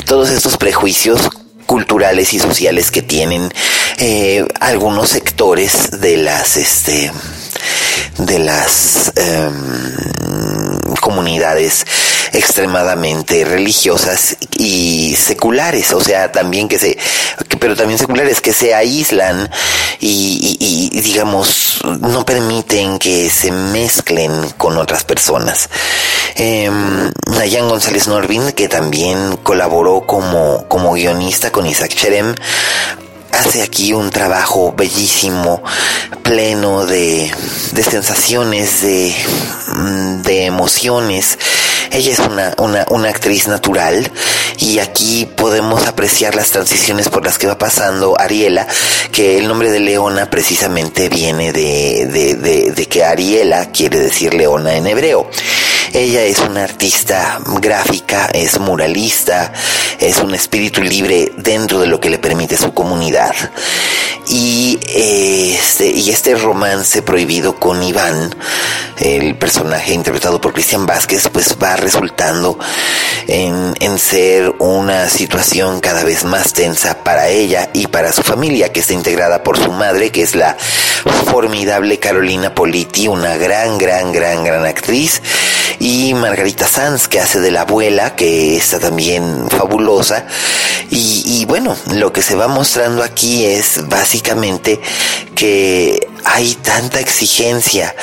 Todos 0.06 0.30
estos 0.30 0.58
prejuicios 0.58 1.22
culturales 1.66 2.34
y 2.34 2.40
sociales 2.40 2.92
que 2.92 3.02
tienen 3.02 3.50
eh, 3.98 4.46
algunos 4.60 5.08
sectores 5.08 6.02
de 6.02 6.18
las 6.18 6.58
este 6.58 7.14
de 8.18 8.40
las 8.40 9.14
em, 9.16 10.78
comunidades 11.00 11.86
extremadamente 12.34 13.46
religiosas 13.46 14.38
y 14.58 15.16
seculares, 15.16 15.94
o 15.94 16.02
sea, 16.02 16.32
también 16.32 16.68
que 16.68 16.80
se, 16.80 16.98
pero 17.60 17.76
también 17.76 18.00
seculares 18.00 18.42
que 18.42 18.54
se 18.54 18.74
aíslan 18.74 19.50
y, 20.00 20.90
digamos, 21.02 21.82
no 22.02 22.26
permiten 22.26 23.00
que 23.00 23.30
se 23.30 23.52
mezclen 23.52 24.32
con 24.58 24.78
otras 24.78 25.04
personas. 25.04 25.70
Eh, 26.36 26.70
Nayan 27.28 27.70
González 27.70 28.08
Norvin, 28.08 28.52
que 28.52 28.68
también 28.68 29.38
colaboró 29.44 30.02
como, 30.06 30.68
como 30.68 30.94
guionista 30.94 31.52
con 31.52 31.66
Isaac 31.68 31.94
Cherem, 31.94 32.36
hace 33.34 33.64
aquí 33.64 33.94
un 33.94 34.10
trabajo 34.10 34.74
bellísimo, 34.78 35.64
pleno 36.22 36.86
de, 36.86 37.32
de 37.72 37.84
sensaciones, 37.84 38.82
de, 38.82 39.14
mm, 39.76 40.22
de 40.22 40.46
emociones. 40.46 41.38
Ella 41.92 42.14
es 42.14 42.20
una, 42.20 42.54
una, 42.58 42.86
una, 42.90 43.10
actriz 43.10 43.48
natural 43.48 44.12
y 44.58 44.80
aquí 44.80 45.26
podemos 45.26 45.86
apreciar 45.86 46.34
las 46.34 46.50
transiciones 46.50 47.10
por 47.10 47.24
las 47.24 47.38
que 47.38 47.48
va 47.48 47.58
pasando 47.58 48.16
Ariela, 48.20 48.68
que 49.12 49.38
el 49.38 49.48
nombre 49.48 49.70
de 49.70 49.80
Leona 49.80 50.30
precisamente 50.30 51.10
viene 51.10 51.52
de, 51.52 52.08
de, 52.12 52.36
de, 52.36 52.72
de 52.72 52.86
que 52.88 53.04
Ariela 53.04 53.72
quiere 53.72 54.00
decir 54.00 54.34
leona 54.34 54.76
en 54.76 54.88
hebreo. 54.88 55.30
Ella 55.94 56.24
es 56.24 56.40
una 56.40 56.64
artista 56.64 57.40
gráfica, 57.62 58.28
es 58.34 58.60
muralista, 58.60 59.54
es 60.00 60.18
un 60.18 60.34
espíritu 60.34 60.82
libre 60.82 61.32
dentro 61.38 61.80
de 61.82 61.86
lo 61.86 62.00
que 62.00 62.10
le 62.10 62.18
permite 62.18 62.58
su 62.58 62.74
comunidad. 62.74 63.23
Y 64.28 64.80
este, 64.88 65.88
y 65.88 66.10
este 66.10 66.36
romance 66.36 67.02
prohibido 67.02 67.56
con 67.56 67.84
Iván, 67.84 68.34
el 69.00 69.36
personaje 69.36 69.94
interpretado 69.94 70.40
por 70.40 70.54
Cristian 70.54 70.86
Vázquez, 70.86 71.28
pues 71.32 71.58
va 71.62 71.76
resultando 71.76 72.58
en, 73.28 73.74
en 73.80 74.00
ser 74.00 74.54
una 74.60 75.10
situación 75.10 75.82
cada 75.82 76.04
vez 76.04 76.24
más 76.24 76.54
tensa 76.54 77.04
para 77.04 77.28
ella 77.28 77.70
y 77.74 77.88
para 77.88 78.14
su 78.14 78.24
familia, 78.24 78.72
que 78.72 78.80
está 78.80 78.94
integrada 78.94 79.44
por 79.44 79.58
su 79.58 79.72
madre, 79.72 80.12
que 80.12 80.22
es 80.22 80.36
la 80.36 80.56
formidable 81.26 82.00
Carolina 82.00 82.56
Politi, 82.56 83.08
una 83.08 83.36
gran, 83.36 83.78
gran, 83.78 84.14
gran, 84.14 84.44
gran 84.44 84.66
actriz 84.66 85.22
y 85.84 86.14
Margarita 86.14 86.66
Sanz 86.66 87.10
que 87.10 87.20
hace 87.20 87.42
de 87.42 87.52
la 87.52 87.62
abuela 87.62 88.16
que 88.16 88.56
está 88.56 88.80
también 88.80 89.50
fabulosa. 89.50 90.26
Y, 90.90 91.24
y 91.26 91.46
bueno 91.46 91.76
lo 91.94 92.14
que 92.14 92.22
se 92.22 92.36
va 92.36 92.48
mostrando 92.48 93.04
aquí 93.04 93.46
es 93.46 93.82
básicamente 93.90 94.80
que 95.36 96.08
hay 96.26 96.56
tanta 96.56 97.00
exigencia 97.00 97.96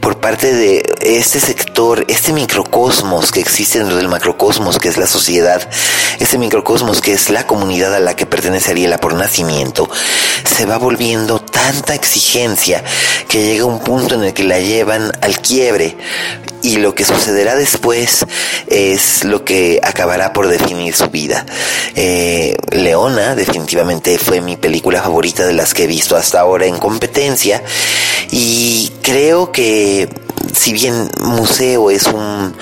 por 0.00 0.20
parte 0.20 0.52
de 0.52 0.82
este 1.00 1.40
sector, 1.40 2.04
este 2.08 2.32
microcosmos 2.32 3.30
que 3.32 3.40
existe 3.40 3.78
dentro 3.78 3.96
del 3.96 4.08
macrocosmos 4.08 4.78
que 4.78 4.88
es 4.88 4.96
la 4.96 5.06
sociedad, 5.06 5.68
este 6.18 6.38
microcosmos 6.38 7.00
que 7.00 7.12
es 7.12 7.30
la 7.30 7.46
comunidad 7.46 7.94
a 7.94 8.00
la 8.00 8.16
que 8.16 8.26
pertenece 8.26 8.72
Ariela 8.72 8.98
por 8.98 9.14
nacimiento, 9.14 9.88
se 10.44 10.66
va 10.66 10.78
volviendo 10.78 11.38
tanta 11.38 11.94
exigencia 11.94 12.82
que 13.28 13.44
llega 13.44 13.64
un 13.64 13.80
punto 13.80 14.14
en 14.14 14.24
el 14.24 14.34
que 14.34 14.44
la 14.44 14.58
llevan 14.58 15.12
al 15.20 15.38
quiebre 15.40 15.96
y 16.62 16.76
lo 16.76 16.94
que 16.94 17.04
sucederá 17.04 17.54
después 17.54 18.26
es 18.66 19.24
lo 19.24 19.44
que 19.44 19.80
acabará 19.82 20.32
por 20.32 20.48
definir 20.48 20.94
su 20.94 21.08
vida. 21.08 21.46
Eh, 21.94 22.56
Leona 22.72 23.34
definitivamente 23.34 24.18
fue 24.18 24.40
mi 24.40 24.56
película 24.56 25.02
favorita 25.02 25.46
de 25.46 25.52
las 25.52 25.74
que 25.74 25.84
he 25.84 25.86
visto 25.86 26.16
hasta 26.16 26.40
ahora 26.40 26.66
en 26.66 26.78
competencia 26.78 27.62
y 28.30 28.92
creo 29.02 29.52
que 29.52 30.08
si 30.54 30.72
bien 30.72 31.10
museo 31.20 31.90
es 31.90 32.04
un 32.04 32.54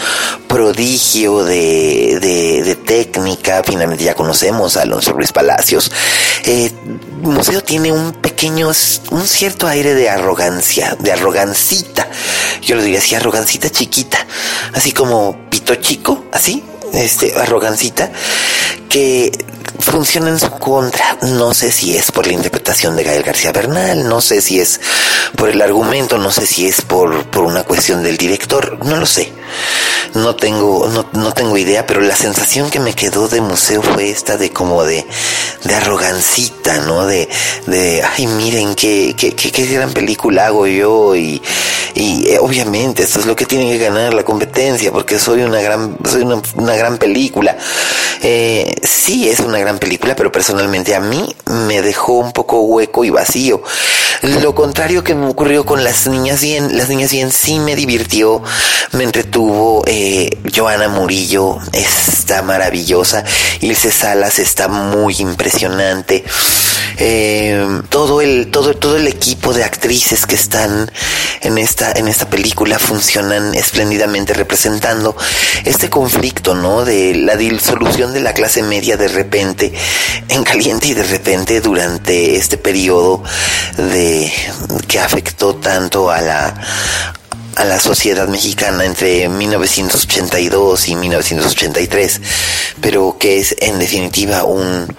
prodigio 0.48 1.44
de, 1.44 2.18
de, 2.20 2.76
técnica, 2.76 3.62
finalmente 3.64 4.04
ya 4.04 4.14
conocemos 4.14 4.76
a 4.76 4.82
Alonso 4.82 5.12
Ruiz 5.12 5.32
Palacios, 5.32 5.90
eh, 6.44 6.70
museo 7.22 7.62
tiene 7.62 7.92
un 7.92 8.12
pequeño, 8.12 8.68
un 9.10 9.26
cierto 9.26 9.66
aire 9.66 9.94
de 9.94 10.08
arrogancia, 10.08 10.96
de 11.00 11.12
arrogancita, 11.12 12.08
yo 12.62 12.76
lo 12.76 12.82
diría 12.82 12.98
así, 13.00 13.14
arrogancita 13.14 13.70
chiquita, 13.70 14.18
así 14.72 14.92
como 14.92 15.36
pito 15.50 15.74
chico, 15.76 16.24
así, 16.32 16.62
este, 16.92 17.34
arrogancita 17.34 18.10
que 18.88 19.32
funciona 19.78 20.30
en 20.30 20.38
su 20.38 20.50
contra. 20.50 21.18
No 21.22 21.54
sé 21.54 21.70
si 21.70 21.96
es 21.96 22.10
por 22.10 22.26
la 22.26 22.32
interpretación 22.32 22.96
de 22.96 23.04
Gael 23.04 23.22
García 23.22 23.52
Bernal, 23.52 24.08
no 24.08 24.20
sé 24.20 24.40
si 24.40 24.60
es 24.60 24.80
por 25.36 25.48
el 25.48 25.60
argumento, 25.62 26.18
no 26.18 26.30
sé 26.30 26.46
si 26.46 26.66
es 26.66 26.80
por, 26.82 27.24
por 27.30 27.44
una 27.44 27.62
cuestión 27.62 28.02
del 28.02 28.16
director, 28.16 28.84
no 28.84 28.96
lo 28.96 29.06
sé. 29.06 29.32
No 30.14 30.34
tengo, 30.34 30.88
no, 30.88 31.08
no 31.12 31.32
tengo 31.32 31.56
idea, 31.58 31.86
pero 31.86 32.00
la 32.00 32.16
sensación 32.16 32.70
que 32.70 32.80
me 32.80 32.94
quedó 32.94 33.28
de 33.28 33.40
museo 33.40 33.82
fue 33.82 34.10
esta 34.10 34.36
de 34.36 34.50
como 34.50 34.84
de, 34.84 35.06
de 35.64 35.74
arrogancita, 35.74 36.78
¿no? 36.78 37.06
De, 37.06 37.28
de, 37.66 38.02
ay, 38.02 38.26
miren 38.26 38.74
qué, 38.74 39.14
qué, 39.16 39.34
qué, 39.34 39.66
gran 39.66 39.92
película 39.92 40.46
hago 40.46 40.66
yo 40.66 41.14
y, 41.14 41.42
y 41.94 42.30
eh, 42.30 42.38
obviamente 42.38 43.02
esto 43.02 43.20
es 43.20 43.26
lo 43.26 43.36
que 43.36 43.46
tiene 43.46 43.70
que 43.70 43.78
ganar 43.78 44.14
la 44.14 44.24
competencia 44.24 44.90
porque 44.90 45.18
soy 45.18 45.42
una 45.42 45.60
gran, 45.60 45.96
soy 46.04 46.22
una, 46.22 46.40
una 46.54 46.76
gran 46.76 46.96
película. 46.98 47.56
Eh, 48.22 48.74
sí 48.86 49.28
es 49.28 49.40
una 49.40 49.58
gran 49.58 49.78
película, 49.78 50.16
pero 50.16 50.32
personalmente 50.32 50.94
a 50.94 51.00
mí 51.00 51.34
me 51.66 51.82
dejó 51.82 52.14
un 52.14 52.32
poco 52.32 52.60
hueco 52.60 53.04
y 53.04 53.10
vacío. 53.10 53.62
Lo 54.22 54.54
contrario 54.54 55.04
que 55.04 55.14
me 55.14 55.26
ocurrió 55.26 55.64
con 55.64 55.84
las 55.84 56.06
niñas 56.06 56.40
bien, 56.40 56.76
las 56.76 56.88
niñas 56.88 57.12
bien 57.12 57.30
sí 57.30 57.58
me 57.58 57.76
divirtió, 57.76 58.42
me 58.92 59.04
entretuvo. 59.04 59.82
Eh, 59.86 60.30
Joana 60.54 60.88
Murillo 60.88 61.58
está 61.72 62.42
maravillosa, 62.42 63.24
Ilse 63.60 63.90
Salas 63.90 64.38
está 64.38 64.68
muy 64.68 65.16
impresionante. 65.18 66.24
Eh, 66.98 67.82
todo 67.90 68.22
el 68.22 68.50
todo 68.50 68.72
todo 68.72 68.96
el 68.96 69.06
equipo 69.06 69.52
de 69.52 69.64
actrices 69.64 70.24
que 70.24 70.34
están 70.34 70.90
en 71.42 71.58
esta 71.58 71.92
en 71.92 72.08
esta 72.08 72.30
película 72.30 72.78
funcionan 72.78 73.54
espléndidamente 73.54 74.32
representando 74.32 75.14
este 75.66 75.90
conflicto 75.90 76.54
no 76.54 76.86
de 76.86 77.14
la 77.14 77.36
disolución 77.36 78.14
de 78.14 78.20
la 78.20 78.32
clase 78.32 78.62
media 78.62 78.96
de 78.96 79.08
repente 79.08 79.74
en 80.30 80.42
caliente 80.42 80.88
y 80.88 80.94
de 80.94 81.02
repente 81.02 81.60
durante 81.60 82.36
este 82.36 82.56
periodo 82.56 83.22
de 83.76 84.05
que 84.88 85.00
afectó 85.00 85.56
tanto 85.56 86.10
a 86.10 86.20
la 86.20 86.54
a 87.56 87.64
la 87.64 87.80
sociedad 87.80 88.28
mexicana 88.28 88.84
entre 88.84 89.30
1982 89.30 90.88
y 90.88 90.94
1983, 90.94 92.20
pero 92.82 93.16
que 93.18 93.38
es 93.38 93.56
en 93.60 93.78
definitiva 93.78 94.44
un, 94.44 94.94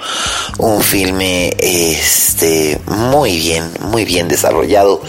un 0.57 0.81
filme 0.81 1.55
este, 1.59 2.79
muy 2.87 3.37
bien, 3.37 3.71
muy 3.81 4.05
bien 4.05 4.27
desarrollado 4.27 5.03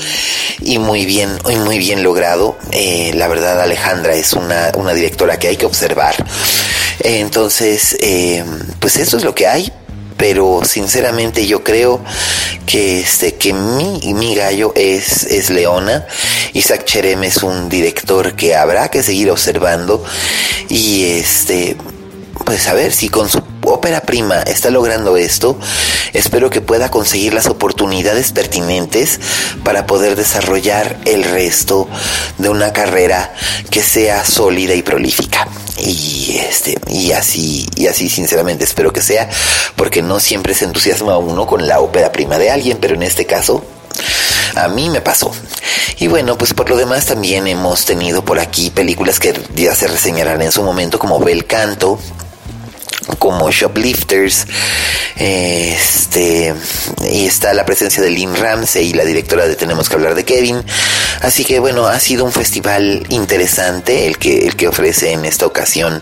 y 0.61 0.78
muy 0.78 1.07
bien, 1.07 1.38
y 1.49 1.57
muy 1.57 1.78
bien 1.78 2.02
logrado. 2.02 2.59
Eh, 2.71 3.12
la 3.14 3.28
verdad 3.28 3.61
Alejandra 3.62 4.14
es 4.14 4.35
una, 4.35 4.71
una 4.76 4.93
directora 4.93 5.38
que 5.38 5.49
hay 5.49 5.57
que 5.57 5.67
observar. 5.67 6.14
Entonces, 7.00 7.97
eh, 8.00 8.45
pues 8.78 8.97
eso 8.97 9.17
es 9.17 9.25
lo 9.25 9.35
que 9.35 9.47
hay, 9.47 9.73
pero 10.18 10.60
sinceramente 10.64 11.46
yo 11.46 11.64
creo 11.64 12.04
que 12.66 13.00
este 13.00 13.37
que 13.37 13.54
mi, 13.54 14.12
mi 14.12 14.34
gallo 14.34 14.72
es, 14.75 15.22
es 15.25 15.48
Leona. 15.48 16.06
Isaac 16.52 16.84
Cherem 16.84 17.25
es 17.25 17.38
un 17.38 17.68
director 17.68 18.34
que 18.34 18.54
habrá 18.54 18.90
que 18.90 19.02
seguir 19.02 19.30
observando 19.30 20.04
y 20.68 21.04
este 21.04 21.76
pues 22.44 22.66
a 22.66 22.75
ver 22.75 22.92
si 22.92 23.08
con 23.08 23.28
su 23.28 23.42
ópera 23.78 24.00
prima 24.00 24.42
está 24.42 24.70
logrando 24.70 25.16
esto, 25.16 25.56
espero 26.12 26.50
que 26.50 26.61
pueda 26.61 26.90
conseguir 26.90 27.32
las 27.32 27.47
oportunidades 27.47 28.32
pertinentes 28.32 29.20
para 29.62 29.87
poder 29.87 30.16
desarrollar 30.16 30.99
el 31.04 31.23
resto 31.23 31.88
de 32.38 32.49
una 32.49 32.73
carrera 32.73 33.32
que 33.70 33.80
sea 33.80 34.25
sólida 34.25 34.75
y 34.75 34.82
prolífica. 34.82 35.47
Y 35.78 36.38
este, 36.38 36.76
y 36.88 37.12
así, 37.12 37.68
y 37.76 37.87
así 37.87 38.08
sinceramente 38.08 38.64
espero 38.64 38.92
que 38.92 39.00
sea, 39.00 39.30
porque 39.76 40.02
no 40.02 40.18
siempre 40.18 40.54
se 40.54 40.64
entusiasma 40.64 41.16
uno 41.18 41.47
con 41.47 41.68
la 41.68 41.78
ópera 41.78 42.11
prima 42.11 42.37
de 42.37 42.50
alguien, 42.50 42.78
pero 42.80 42.97
en 42.97 43.04
este 43.04 43.26
caso 43.26 43.64
a 44.56 44.66
mí 44.66 44.91
me 44.91 45.00
pasó. 45.00 45.30
Y 46.00 46.08
bueno, 46.08 46.36
pues 46.36 46.52
por 46.52 46.69
lo 46.69 46.76
demás 46.76 47.06
también 47.06 47.47
hemos 47.47 47.84
tenido 47.84 48.25
por 48.25 48.41
aquí 48.41 48.71
películas 48.71 49.21
que 49.21 49.41
ya 49.54 49.76
se 49.76 49.86
reseñarán 49.86 50.43
en 50.43 50.50
su 50.50 50.64
momento 50.64 50.99
como 50.99 51.21
Bel 51.21 51.47
Canto, 51.47 52.00
como 53.18 53.50
Shoplifters, 53.50 54.47
este, 55.16 56.54
y 57.10 57.26
está 57.26 57.52
la 57.54 57.64
presencia 57.64 58.02
de 58.02 58.10
Lynn 58.10 58.36
Ramsey, 58.36 58.92
la 58.92 59.04
directora 59.04 59.47
de 59.47 59.56
Tenemos 59.56 59.88
que 59.88 59.94
hablar 59.97 60.14
de 60.14 60.25
Kevin. 60.25 60.62
Así 61.21 61.44
que 61.44 61.58
bueno, 61.58 61.86
ha 61.86 61.99
sido 61.99 62.25
un 62.25 62.32
festival 62.32 63.04
interesante 63.08 64.06
el 64.06 64.18
que, 64.18 64.47
el 64.47 64.56
que 64.56 64.68
ofrece 64.68 65.12
en 65.12 65.25
esta 65.25 65.47
ocasión 65.47 66.00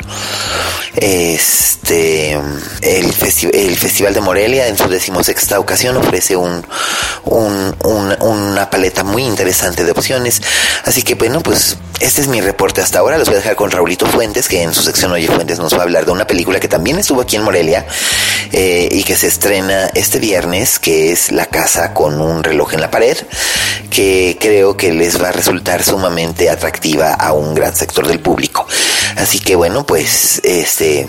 este, 0.97 2.33
el, 2.33 3.15
el 3.53 3.77
Festival 3.77 4.15
de 4.15 4.21
Morelia 4.21 4.67
en 4.69 4.77
su 4.77 4.89
decimosexta 4.89 5.59
ocasión 5.61 5.97
ofrece 5.97 6.37
un, 6.37 6.67
un, 7.25 8.17
una 8.21 8.71
paleta 8.71 9.05
muy 9.05 9.23
interesante 9.25 9.85
de 9.85 9.91
opciones. 9.91 10.43
Así 10.85 11.03
que 11.03 11.15
bueno, 11.15 11.41
pues 11.41 11.77
este 12.01 12.21
es 12.21 12.29
mi 12.29 12.41
reporte 12.41 12.81
hasta 12.81 12.99
ahora. 12.99 13.19
Los 13.19 13.29
voy 13.29 13.37
a 13.37 13.39
dejar 13.39 13.57
con 13.57 13.71
Raulito 13.71 14.07
Fuentes, 14.07 14.49
que 14.49 14.63
en 14.63 14.75
su 14.75 14.83
sección 14.83 15.13
Oye 15.13 15.27
Fuentes 15.29 15.59
nos 15.59 15.75
va 15.75 15.79
a 15.79 15.83
hablar 15.83 16.05
de 16.05 16.13
una 16.13 16.27
película 16.27 16.61
que 16.61 16.69
también 16.69 16.99
estuvo 16.99 17.21
aquí 17.21 17.37
en 17.37 17.43
Morelia 17.43 17.87
eh, 18.53 18.89
y 18.91 19.05
que 19.05 19.17
se 19.17 19.27
estrena 19.27 19.89
este 19.95 20.19
viernes, 20.19 20.79
que 20.79 21.13
es 21.13 21.33
La 21.33 21.47
casa 21.47 21.95
con 21.95 22.21
un 22.21 22.45
reloj 22.45 22.75
en 22.75 22.81
la 22.81 22.91
pared, 22.91 23.17
que 23.91 24.37
creo 24.41 24.77
que 24.77 24.93
les 24.93 25.23
va 25.23 25.29
a 25.29 25.33
resultar 25.33 25.83
sumamente 25.83 26.51
atractiva 26.51 27.15
a 27.15 27.33
un 27.33 27.55
gran 27.55 27.75
sector 27.75 28.07
del 28.07 28.21
público. 28.21 28.67
Así 29.17 29.39
que 29.39 29.57
bueno, 29.57 29.87
pues 29.87 30.41
este 30.45 31.07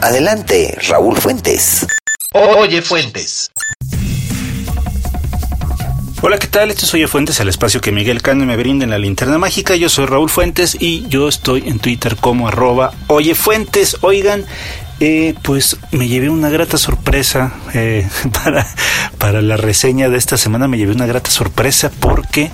adelante, 0.00 0.76
Raúl 0.88 1.16
Fuentes. 1.18 1.86
Oye 2.32 2.82
Fuentes. 2.82 3.50
Hola, 6.26 6.38
¿qué 6.38 6.46
tal? 6.46 6.70
Esto 6.70 6.86
es 6.86 6.94
Oye 6.94 7.06
Fuentes, 7.06 7.38
el 7.40 7.50
espacio 7.50 7.82
que 7.82 7.92
Miguel 7.92 8.22
Cane 8.22 8.46
me 8.46 8.56
brinda 8.56 8.84
en 8.84 8.88
la 8.88 8.96
linterna 8.96 9.36
mágica. 9.36 9.76
Yo 9.76 9.90
soy 9.90 10.06
Raúl 10.06 10.30
Fuentes 10.30 10.74
y 10.80 11.06
yo 11.06 11.28
estoy 11.28 11.64
en 11.66 11.78
Twitter 11.78 12.16
como 12.16 12.48
arroba 12.48 12.94
Oye 13.08 13.34
Fuentes. 13.34 13.98
Oigan, 14.00 14.46
eh, 15.00 15.34
pues 15.42 15.76
me 15.90 16.08
llevé 16.08 16.30
una 16.30 16.48
grata 16.48 16.78
sorpresa 16.78 17.52
eh, 17.74 18.08
para, 18.42 18.66
para 19.18 19.42
la 19.42 19.58
reseña 19.58 20.08
de 20.08 20.16
esta 20.16 20.38
semana. 20.38 20.66
Me 20.66 20.78
llevé 20.78 20.94
una 20.94 21.04
grata 21.04 21.28
sorpresa 21.28 21.90
porque 22.00 22.50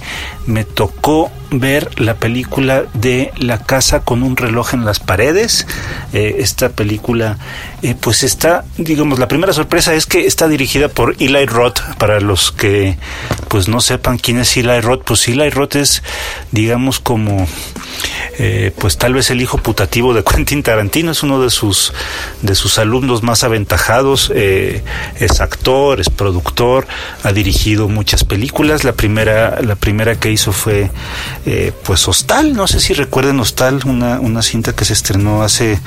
me 0.46 0.64
tocó 0.64 1.30
ver 1.50 2.00
la 2.00 2.14
película 2.14 2.84
de 2.94 3.32
La 3.36 3.58
casa 3.58 4.00
con 4.00 4.22
un 4.22 4.36
reloj 4.36 4.74
en 4.74 4.84
las 4.84 5.00
paredes. 5.00 5.66
Eh, 6.12 6.36
esta 6.38 6.70
película, 6.70 7.38
eh, 7.82 7.94
pues 7.98 8.22
está, 8.22 8.64
digamos, 8.76 9.18
la 9.18 9.28
primera 9.28 9.52
sorpresa 9.52 9.94
es 9.94 10.06
que 10.06 10.26
está 10.26 10.48
dirigida 10.48 10.88
por 10.88 11.16
Eli 11.18 11.46
Roth. 11.46 11.80
Para 11.98 12.20
los 12.20 12.52
que, 12.52 12.96
pues 13.48 13.68
no 13.68 13.80
sepan 13.80 14.18
quién 14.18 14.38
es 14.38 14.56
Eli 14.56 14.80
Roth, 14.80 15.02
pues 15.04 15.26
Eli 15.28 15.50
Roth 15.50 15.76
es, 15.76 16.02
digamos, 16.52 17.00
como, 17.00 17.46
eh, 18.38 18.72
pues 18.78 18.96
tal 18.96 19.14
vez 19.14 19.30
el 19.30 19.40
hijo 19.40 19.58
putativo 19.58 20.14
de 20.14 20.24
Quentin 20.30 20.62
Tarantino. 20.62 21.12
Es 21.12 21.22
uno 21.22 21.42
de 21.42 21.50
sus, 21.50 21.92
de 22.42 22.54
sus 22.54 22.78
alumnos 22.78 23.22
más 23.22 23.44
aventajados. 23.44 24.30
es 24.30 25.40
actor, 25.40 26.00
es 26.00 26.10
productor, 26.10 26.86
ha 27.22 27.32
dirigido 27.32 27.88
muchas 27.88 28.24
películas. 28.24 28.84
La 28.84 28.92
primera, 28.92 29.60
la 29.62 29.74
primera 29.74 30.14
que 30.14 30.30
hizo 30.30 30.52
fue 30.52 30.90
eh, 31.46 31.72
pues 31.84 32.06
Hostal, 32.06 32.52
no 32.54 32.66
sé 32.66 32.80
si 32.80 32.92
recuerden 32.92 33.40
Hostal, 33.40 33.80
una, 33.86 34.20
una 34.20 34.42
cinta 34.42 34.74
que 34.74 34.84
se 34.84 34.92
estrenó 34.92 35.42
hace 35.42 35.80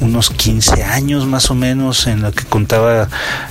unos 0.00 0.30
15 0.30 0.84
años 0.84 1.26
más 1.26 1.50
o 1.50 1.54
menos, 1.54 2.06
en 2.06 2.22
la 2.22 2.32
que 2.32 2.44
contaba 2.44 3.08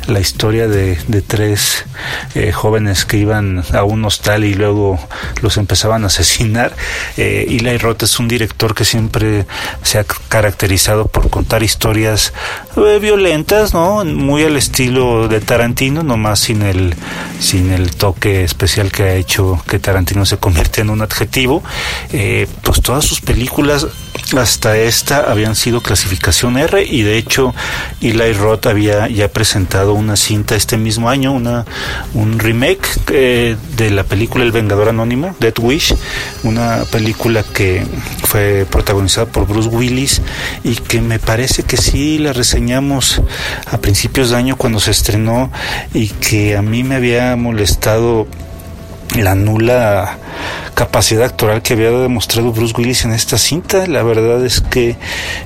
la 0.07 0.19
historia 0.19 0.67
de, 0.67 0.97
de 1.07 1.21
tres 1.21 1.85
eh, 2.35 2.51
jóvenes 2.51 3.05
que 3.05 3.17
iban 3.17 3.63
a 3.73 3.83
un 3.83 4.05
hostal 4.05 4.43
y 4.43 4.53
luego 4.53 4.99
los 5.41 5.57
empezaban 5.57 6.03
a 6.03 6.07
asesinar. 6.07 6.75
Eh, 7.17 7.45
Eli 7.49 7.77
Roth 7.77 8.03
es 8.03 8.19
un 8.19 8.27
director 8.27 8.75
que 8.75 8.85
siempre 8.85 9.45
se 9.81 9.99
ha 9.99 10.03
caracterizado 10.03 11.07
por 11.07 11.29
contar 11.29 11.63
historias 11.63 12.33
eh, 12.77 12.99
violentas, 13.01 13.73
¿no? 13.73 14.05
Muy 14.05 14.43
al 14.43 14.57
estilo 14.57 15.27
de 15.27 15.41
Tarantino, 15.41 16.03
nomás 16.03 16.39
sin 16.39 16.61
el, 16.61 16.95
sin 17.39 17.71
el 17.71 17.95
toque 17.95 18.43
especial 18.43 18.91
que 18.91 19.03
ha 19.03 19.15
hecho 19.15 19.61
que 19.67 19.79
Tarantino 19.79 20.25
se 20.25 20.37
convierte 20.37 20.81
en 20.81 20.89
un 20.89 21.01
adjetivo 21.01 21.38
eh, 22.11 22.47
pues 22.63 22.81
todas 22.81 23.05
sus 23.05 23.21
películas 23.21 23.87
hasta 24.37 24.77
esta 24.77 25.31
habían 25.31 25.55
sido 25.55 25.81
clasificación 25.81 26.57
R 26.57 26.83
y 26.83 27.01
de 27.01 27.17
hecho 27.17 27.55
Eli 28.01 28.33
Roth 28.33 28.67
había 28.67 29.07
ya 29.07 29.27
presentado 29.27 29.93
una 29.93 30.15
cinta 30.15 30.55
este 30.55 30.77
mismo 30.77 31.09
año, 31.09 31.31
una 31.33 31.65
un 32.13 32.37
remake 32.37 32.87
eh, 33.11 33.55
de 33.75 33.89
la 33.89 34.03
película 34.03 34.43
El 34.43 34.51
Vengador 34.51 34.89
Anónimo, 34.89 35.35
Dead 35.39 35.57
Wish, 35.59 35.95
una 36.43 36.83
película 36.91 37.43
que 37.43 37.85
fue 38.23 38.65
protagonizada 38.69 39.27
por 39.27 39.47
Bruce 39.47 39.69
Willis 39.69 40.21
y 40.63 40.75
que 40.75 41.01
me 41.01 41.19
parece 41.19 41.63
que 41.63 41.77
sí 41.77 42.19
la 42.19 42.33
reseñamos 42.33 43.21
a 43.65 43.77
principios 43.79 44.29
de 44.29 44.37
año 44.37 44.57
cuando 44.57 44.79
se 44.79 44.91
estrenó 44.91 45.51
y 45.93 46.07
que 46.09 46.55
a 46.55 46.61
mí 46.61 46.83
me 46.83 46.95
había 46.95 47.35
molestado 47.35 48.27
la 49.17 49.35
nula 49.35 50.17
capacidad 50.73 51.25
actoral 51.25 51.61
que 51.61 51.73
había 51.73 51.91
demostrado 51.91 52.51
Bruce 52.51 52.73
Willis 52.77 53.05
en 53.05 53.11
esta 53.11 53.37
cinta. 53.37 53.85
La 53.87 54.03
verdad 54.03 54.45
es 54.45 54.61
que 54.61 54.95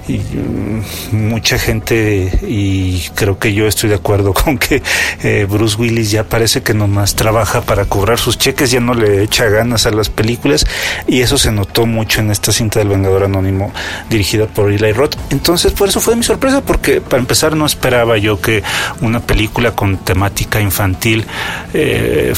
mm, 0.07 1.15
mucha 1.15 1.57
gente, 1.57 2.39
y 2.47 3.01
creo 3.15 3.39
que 3.39 3.53
yo 3.53 3.67
estoy 3.67 3.89
de 3.89 3.95
acuerdo 3.95 4.33
con 4.33 4.57
que 4.57 4.81
eh, 5.23 5.47
Bruce 5.49 5.75
Willis 5.77 6.11
ya 6.11 6.23
parece 6.23 6.61
que 6.61 6.73
nomás 6.73 7.15
trabaja 7.15 7.61
para 7.61 7.85
cobrar 7.85 8.19
sus 8.19 8.37
cheques, 8.37 8.71
ya 8.71 8.79
no 8.79 8.93
le 8.93 9.23
echa 9.23 9.45
ganas 9.45 9.85
a 9.85 9.91
las 9.91 10.09
películas, 10.09 10.65
y 11.07 11.21
eso 11.21 11.37
se 11.37 11.51
notó 11.51 11.85
mucho 11.85 12.21
en 12.21 12.31
esta 12.31 12.51
cinta 12.51 12.79
del 12.79 12.89
Vengador 12.89 13.23
Anónimo 13.23 13.71
dirigida 14.09 14.45
por 14.45 14.71
Eli 14.71 14.91
Roth. 14.91 15.15
Entonces, 15.31 15.71
por 15.73 15.89
eso 15.89 15.99
fue 15.99 16.15
mi 16.15 16.23
sorpresa, 16.23 16.61
porque 16.61 17.01
para 17.01 17.19
empezar 17.19 17.55
no 17.55 17.65
esperaba 17.65 18.17
yo 18.17 18.39
que 18.39 18.63
una 19.01 19.19
película 19.19 19.71
con 19.71 19.97
temática 19.97 20.61
infantil 20.61 21.25
eh, 21.73 22.33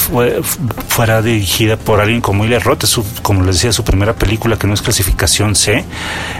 fuera 0.87 1.21
dirigida 1.21 1.77
por 1.77 1.99
alguien 1.99 2.21
como 2.21 2.44
Roth, 2.59 2.83
es 2.83 2.89
su, 2.89 3.03
como 3.21 3.43
les 3.43 3.55
decía, 3.55 3.71
su 3.71 3.83
primera 3.83 4.13
película 4.13 4.57
que 4.57 4.67
no 4.67 4.73
es 4.73 4.81
clasificación 4.81 5.55
C. 5.55 5.85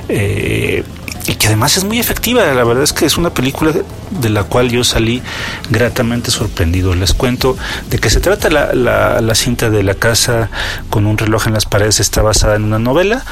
Eh, 0.10 0.84
y 1.28 1.36
que 1.36 1.48
además 1.48 1.78
es 1.78 1.84
muy 1.84 2.00
efectiva. 2.00 2.46
La 2.54 2.64
verdad 2.64 2.84
es 2.84 2.94
que 2.94 3.06
es 3.06 3.18
una 3.18 3.32
película 3.32 3.74
de 4.12 4.30
la 4.30 4.44
cual 4.44 4.70
yo 4.70 4.84
salí 4.84 5.22
gratamente 5.70 6.32
sorprendido. 6.32 6.94
Les 6.94 7.14
cuento 7.14 7.58
de 7.90 7.98
qué 7.98 8.10
se 8.10 8.20
trata 8.20 8.50
la, 8.50 8.74
la, 9.22 9.36
cinta 9.36 9.70
de 9.70 9.84
la 9.84 9.96
casa 9.96 10.50
con 10.90 11.06
un 11.06 11.18
reloj 11.18 11.48
en 11.48 11.54
las 11.54 11.66
paredes. 11.66 12.00
Está 12.00 12.22
basada 12.22 12.56
en 12.56 12.64
una 12.64 12.80
novela 12.80 13.24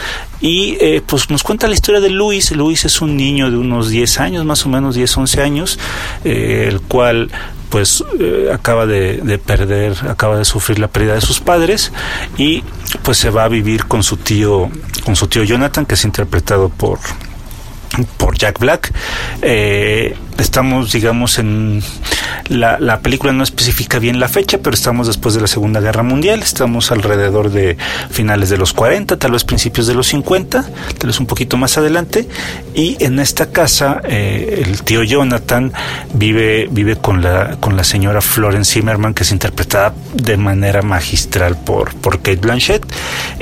y 0.41 0.77
eh, 0.81 1.01
pues 1.05 1.29
nos 1.29 1.43
cuenta 1.43 1.67
la 1.67 1.75
historia 1.75 2.01
de 2.01 2.09
Luis. 2.09 2.51
Luis 2.51 2.85
es 2.85 3.01
un 3.01 3.15
niño 3.15 3.51
de 3.51 3.57
unos 3.57 3.89
10 3.89 4.19
años, 4.19 4.45
más 4.45 4.65
o 4.65 4.69
menos 4.69 4.95
10, 4.95 5.17
11 5.17 5.41
años, 5.41 5.79
eh, 6.23 6.67
el 6.67 6.81
cual 6.81 7.29
pues 7.73 8.03
eh, 8.19 8.51
acaba 8.53 8.85
de, 8.85 9.17
de, 9.17 9.39
perder, 9.39 9.97
acaba 10.07 10.37
de 10.37 10.45
sufrir 10.45 10.77
la 10.77 10.89
pérdida 10.89 11.15
de 11.15 11.21
sus 11.21 11.39
padres 11.39 11.91
y 12.37 12.63
pues 13.01 13.17
se 13.17 13.31
va 13.31 13.45
a 13.45 13.47
vivir 13.47 13.85
con 13.85 14.03
su 14.03 14.17
tío, 14.17 14.69
con 15.03 15.15
su 15.15 15.25
tío 15.25 15.41
Jonathan, 15.41 15.87
que 15.87 15.95
es 15.95 16.05
interpretado 16.05 16.69
por 16.69 16.99
por 18.17 18.37
Jack 18.37 18.59
Black. 18.59 18.91
Eh, 19.41 20.15
estamos, 20.37 20.91
digamos, 20.91 21.39
en 21.39 21.81
la, 22.47 22.79
la, 22.79 22.99
película 22.99 23.33
no 23.33 23.43
especifica 23.43 23.99
bien 23.99 24.19
la 24.19 24.27
fecha, 24.27 24.57
pero 24.57 24.73
estamos 24.73 25.07
después 25.07 25.35
de 25.35 25.41
la 25.41 25.47
Segunda 25.47 25.79
Guerra 25.79 26.03
Mundial, 26.03 26.41
estamos 26.41 26.91
alrededor 26.91 27.51
de 27.51 27.77
finales 28.09 28.49
de 28.49 28.57
los 28.57 28.73
40, 28.73 29.17
tal 29.17 29.31
vez 29.31 29.43
principios 29.43 29.87
de 29.87 29.93
los 29.93 30.07
50, 30.07 30.63
tal 30.97 31.07
vez 31.07 31.19
un 31.19 31.25
poquito 31.25 31.57
más 31.57 31.77
adelante, 31.77 32.27
y 32.73 32.97
en 33.03 33.19
esta 33.19 33.47
casa 33.47 34.01
eh, 34.03 34.63
el 34.65 34.83
tío 34.83 35.03
Jonathan 35.03 35.71
vive, 36.13 36.67
vive 36.71 36.95
con 36.95 37.21
la, 37.21 37.57
con 37.59 37.75
la 37.77 37.83
señora 37.83 38.21
Florence 38.21 38.73
Zimmerman, 38.73 39.13
que 39.13 39.23
es 39.23 39.31
interpretada 39.31 39.93
de 40.13 40.37
manera 40.37 40.81
magistral 40.81 41.57
por, 41.57 41.93
por 41.95 42.17
Kate 42.17 42.37
Blanchett, 42.37 42.85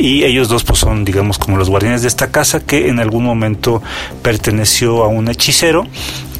y 0.02 0.24
ellos 0.24 0.50
dos 0.50 0.64
pues 0.64 0.80
son, 0.80 1.06
digamos, 1.06 1.38
como 1.38 1.58
los 1.58 1.70
guardianes 1.70 2.02
de 2.02 2.08
esta 2.08 2.32
casa 2.32 2.60
que 2.60 2.90
en 2.90 3.00
algún 3.00 3.24
momento 3.24 3.82
perteneció 4.22 5.04
a 5.04 5.08
un 5.08 5.30
hechicero 5.30 5.86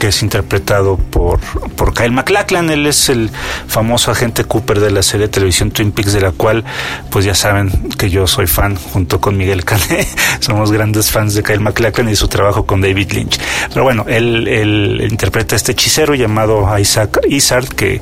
que 0.02 0.08
es 0.08 0.24
interpretado 0.24 0.98
por, 0.98 1.40
por 1.76 1.94
Kyle 1.94 2.12
MacLachlan. 2.12 2.72
Él 2.72 2.88
es 2.88 3.08
el 3.10 3.30
famoso 3.68 4.10
agente 4.10 4.46
Cooper 4.46 4.80
de 4.80 4.90
la 4.90 5.04
serie 5.04 5.28
de 5.28 5.32
televisión 5.32 5.70
Twin 5.70 5.92
Peaks, 5.92 6.14
de 6.14 6.22
la 6.22 6.32
cual, 6.32 6.64
pues 7.12 7.24
ya 7.24 7.36
saben 7.36 7.70
que 8.00 8.10
yo 8.10 8.26
soy 8.26 8.48
fan 8.48 8.76
junto 8.78 9.22
con 9.22 9.38
Miguel 9.38 9.64
Cané. 9.64 10.08
Somos 10.40 10.72
grandes 10.72 11.12
fans 11.12 11.36
de 11.36 11.44
Kyle 11.44 11.60
MacLachlan 11.60 12.10
y 12.10 12.16
su 12.16 12.28
trabajo 12.28 12.66
con 12.66 12.82
David 12.82 13.12
Lynch. 13.12 13.40
Pero 13.70 13.84
bueno, 13.84 14.06
él, 14.08 14.48
él 14.48 15.08
interpreta 15.08 15.54
a 15.54 15.58
este 15.58 15.74
hechicero 15.74 16.16
llamado 16.16 16.68
Isaac 16.80 17.20
Isard, 17.30 17.68
que, 17.68 18.02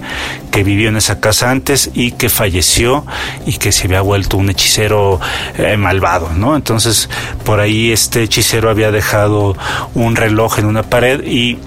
que 0.51 0.63
vivió 0.63 0.87
en 0.87 0.95
esa 0.95 1.19
casa 1.19 1.51
antes 1.51 1.89
y 1.93 2.13
que 2.13 2.29
falleció 2.29 3.05
y 3.45 3.57
que 3.57 3.73
se 3.73 3.87
había 3.87 3.99
vuelto 3.99 4.37
un 4.37 4.49
hechicero 4.49 5.19
eh, 5.57 5.75
malvado, 5.75 6.29
¿no? 6.33 6.55
Entonces, 6.55 7.09
por 7.43 7.59
ahí 7.59 7.91
este 7.91 8.23
hechicero 8.23 8.69
había 8.69 8.89
dejado 8.89 9.57
un 9.95 10.15
reloj 10.15 10.59
en 10.59 10.65
una 10.65 10.83
pared 10.83 11.21
y 11.25 11.59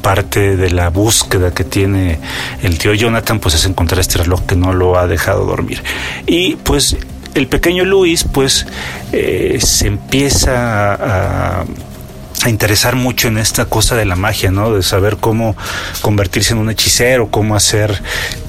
parte 0.00 0.56
de 0.56 0.70
la 0.70 0.90
búsqueda 0.90 1.52
que 1.52 1.64
tiene 1.64 2.18
el 2.62 2.78
tío 2.78 2.94
Jonathan, 2.94 3.40
pues 3.40 3.54
es 3.54 3.64
encontrar 3.66 4.00
este 4.00 4.18
reloj 4.18 4.42
que 4.46 4.56
no 4.56 4.72
lo 4.72 4.98
ha 4.98 5.06
dejado 5.06 5.44
dormir. 5.44 5.82
Y 6.26 6.56
pues 6.56 6.96
el 7.34 7.46
pequeño 7.48 7.84
Luis, 7.84 8.24
pues 8.24 8.66
eh, 9.12 9.58
se 9.60 9.86
empieza 9.86 10.94
a 10.94 11.64
a 11.64 11.64
interesar 12.48 12.96
mucho 12.96 13.28
en 13.28 13.38
esta 13.38 13.66
cosa 13.66 13.96
de 13.96 14.04
la 14.04 14.16
magia, 14.16 14.50
¿no? 14.50 14.72
De 14.72 14.82
saber 14.82 15.16
cómo 15.18 15.56
convertirse 16.00 16.52
en 16.52 16.58
un 16.58 16.70
hechicero, 16.70 17.30
cómo 17.30 17.54
hacer 17.54 18.02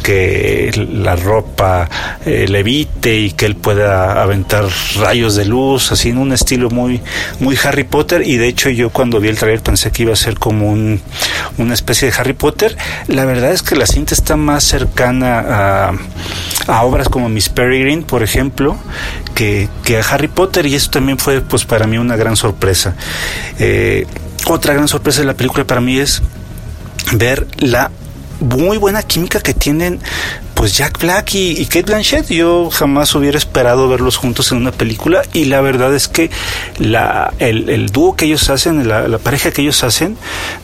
que 0.04 0.72
la 0.92 1.16
ropa 1.16 1.90
eh, 2.26 2.46
levite 2.48 3.16
y 3.16 3.32
que 3.32 3.46
él 3.46 3.56
pueda 3.56 4.22
aventar 4.22 4.66
rayos 5.00 5.36
de 5.36 5.46
luz, 5.46 5.92
así 5.92 6.10
en 6.10 6.18
un 6.18 6.34
estilo 6.34 6.70
muy, 6.70 7.02
muy 7.40 7.58
Harry 7.64 7.84
Potter. 7.86 8.24
Y 8.26 8.38
de 8.38 8.48
hecho 8.48 8.70
yo 8.70 8.90
cuando 8.90 9.20
vi 9.20 9.30
el 9.30 9.38
trailer 9.38 9.62
pensé 9.62 9.92
que 9.92 10.04
iba 10.04 10.14
a 10.14 10.18
ser 10.18 10.38
como 10.38 10.70
un, 10.70 11.02
una 11.58 11.74
especie 11.74 12.10
de 12.10 12.16
Harry 12.18 12.34
Potter. 12.34 12.78
La 13.08 13.26
verdad 13.26 13.52
es 13.52 13.64
que 13.64 13.76
la 13.76 13.88
cinta 13.88 14.14
está 14.14 14.36
más 14.36 14.64
cercana 14.64 15.40
a, 15.40 15.94
a 16.68 16.84
obras 16.84 17.10
como 17.10 17.30
Miss 17.30 17.50
Peregrine, 17.50 18.04
por 18.04 18.24
ejemplo, 18.24 18.78
que, 19.34 19.70
que, 19.84 19.98
a 19.98 20.02
Harry 20.02 20.28
Potter 20.28 20.66
y 20.66 20.76
eso 20.76 20.92
también 20.92 21.18
fue 21.18 21.42
pues 21.42 21.66
para 21.66 21.88
mí 21.88 21.98
una 21.98 22.16
gran 22.16 22.36
sorpresa. 22.36 22.96
Eh, 23.60 23.83
otra 24.48 24.74
gran 24.74 24.88
sorpresa 24.88 25.22
de 25.22 25.28
la 25.28 25.36
película 25.36 25.65
para 25.65 25.82
mí 25.82 25.98
es 25.98 26.22
ver 27.13 27.48
la 27.58 27.91
muy 28.39 28.78
buena 28.78 29.04
química 29.04 29.39
que 29.39 29.54
tienen 29.54 30.00
pues 30.54 30.78
Jack 30.78 31.00
Black 31.00 31.34
y, 31.34 31.65
Kate 31.65 31.84
Blanchett. 31.84 32.30
Yo 32.30 32.69
jamás 32.69 33.13
hubiera 33.15 33.38
esperado 33.38 33.89
verlos 33.89 34.17
juntos 34.17 34.52
en 34.52 34.60
una 34.60 34.72
película 34.72 35.24
y 35.34 35.46
la 35.46 35.62
verdad 35.62 35.93
es 35.93 36.08
que 36.08 36.30
la, 36.78 37.34
el, 37.39 37.89
dúo 37.89 38.15
que 38.15 38.26
ellos 38.26 38.50
hacen, 38.50 38.88
la, 38.88 39.17
pareja 39.17 39.52
que 39.52 39.62
ellos 39.62 39.84
hacen 39.84 40.17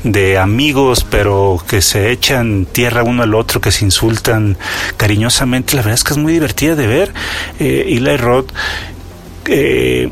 de 0.03 0.37
amigos 0.37 1.05
pero 1.09 1.61
que 1.67 1.81
se 1.81 2.11
echan 2.11 2.65
tierra 2.65 3.03
uno 3.03 3.23
al 3.23 3.33
otro, 3.33 3.61
que 3.61 3.71
se 3.71 3.85
insultan 3.85 4.57
cariñosamente, 4.97 5.75
la 5.75 5.81
verdad 5.81 5.95
es 5.95 6.03
que 6.03 6.13
es 6.13 6.17
muy 6.17 6.33
divertida 6.33 6.75
de 6.75 6.87
ver. 6.87 7.13
Eh, 7.59 7.85
Eli 7.87 8.17
Roth 8.17 8.51
eh, 9.47 10.09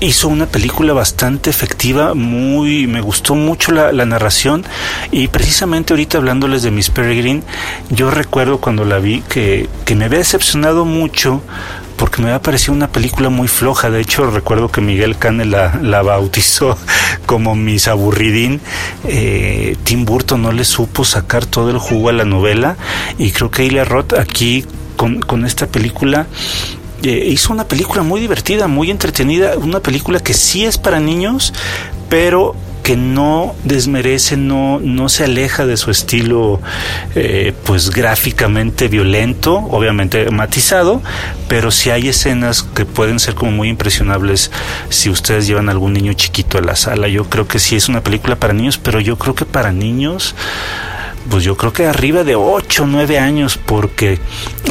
hizo 0.00 0.28
una 0.28 0.46
película 0.46 0.92
bastante 0.92 1.50
efectiva, 1.50 2.14
muy, 2.14 2.86
me 2.86 3.00
gustó 3.00 3.34
mucho 3.34 3.72
la, 3.72 3.92
narración 4.06 4.64
y 5.10 5.28
precisamente 5.28 5.92
ahorita 5.92 6.18
hablándoles 6.18 6.62
de 6.62 6.70
Miss 6.70 6.90
Peregrine, 6.90 7.42
yo 7.90 8.10
recuerdo 8.10 8.58
cuando 8.58 8.84
la 8.84 8.98
vi 8.98 9.22
que, 9.28 9.68
que 9.84 9.96
me 9.96 10.04
había 10.04 10.18
decepcionado 10.18 10.84
mucho 10.84 11.42
porque 11.96 12.20
me 12.20 12.28
había 12.28 12.42
parecido 12.42 12.74
una 12.74 12.88
película 12.88 13.30
muy 13.30 13.48
floja. 13.48 13.90
De 13.90 14.00
hecho, 14.00 14.30
recuerdo 14.30 14.68
que 14.68 14.82
Miguel 14.82 15.16
Cane 15.16 15.46
la, 15.46 15.78
la 15.82 16.02
bautizó 16.02 16.76
como 17.26 17.54
Miss 17.54 17.88
Aburridín. 17.88 18.60
Eh, 19.04 19.76
Tim 19.82 20.04
Burton 20.04 20.42
no 20.42 20.52
le 20.52 20.64
supo 20.64 21.04
sacar 21.04 21.46
todo 21.46 21.70
el 21.70 21.78
jugo 21.78 22.10
a 22.10 22.12
la 22.12 22.24
novela 22.24 22.76
y 23.18 23.30
creo 23.32 23.50
que 23.50 23.64
Ilia 23.64 23.84
Roth 23.84 24.12
aquí 24.12 24.64
con, 24.96 25.20
con 25.20 25.44
esta 25.44 25.66
película 25.66 26.26
eh, 27.02 27.28
hizo 27.30 27.52
una 27.52 27.68
película 27.68 28.02
muy 28.02 28.20
divertida, 28.20 28.66
muy 28.68 28.90
entretenida, 28.90 29.56
una 29.58 29.80
película 29.80 30.20
que 30.20 30.34
sí 30.34 30.64
es 30.64 30.78
para 30.78 31.00
niños, 31.00 31.52
pero 32.08 32.54
que 32.86 32.96
no 32.96 33.56
desmerece, 33.64 34.36
no, 34.36 34.78
no 34.78 35.08
se 35.08 35.24
aleja 35.24 35.66
de 35.66 35.76
su 35.76 35.90
estilo 35.90 36.60
eh, 37.16 37.52
pues 37.64 37.90
gráficamente 37.90 38.86
violento, 38.86 39.56
obviamente 39.56 40.30
matizado, 40.30 41.02
pero 41.48 41.72
sí 41.72 41.90
hay 41.90 42.08
escenas 42.08 42.62
que 42.62 42.84
pueden 42.84 43.18
ser 43.18 43.34
como 43.34 43.50
muy 43.50 43.70
impresionables 43.70 44.52
si 44.88 45.10
ustedes 45.10 45.48
llevan 45.48 45.68
algún 45.68 45.94
niño 45.94 46.12
chiquito 46.12 46.58
a 46.58 46.62
la 46.62 46.76
sala. 46.76 47.08
Yo 47.08 47.28
creo 47.28 47.48
que 47.48 47.58
sí 47.58 47.74
es 47.74 47.88
una 47.88 48.04
película 48.04 48.36
para 48.36 48.52
niños, 48.52 48.78
pero 48.78 49.00
yo 49.00 49.18
creo 49.18 49.34
que 49.34 49.46
para 49.46 49.72
niños 49.72 50.36
pues 51.28 51.44
yo 51.44 51.56
creo 51.56 51.72
que 51.72 51.86
arriba 51.86 52.24
de 52.24 52.36
8 52.36 52.84
o 52.84 52.86
9 52.86 53.18
años, 53.18 53.58
porque 53.58 54.18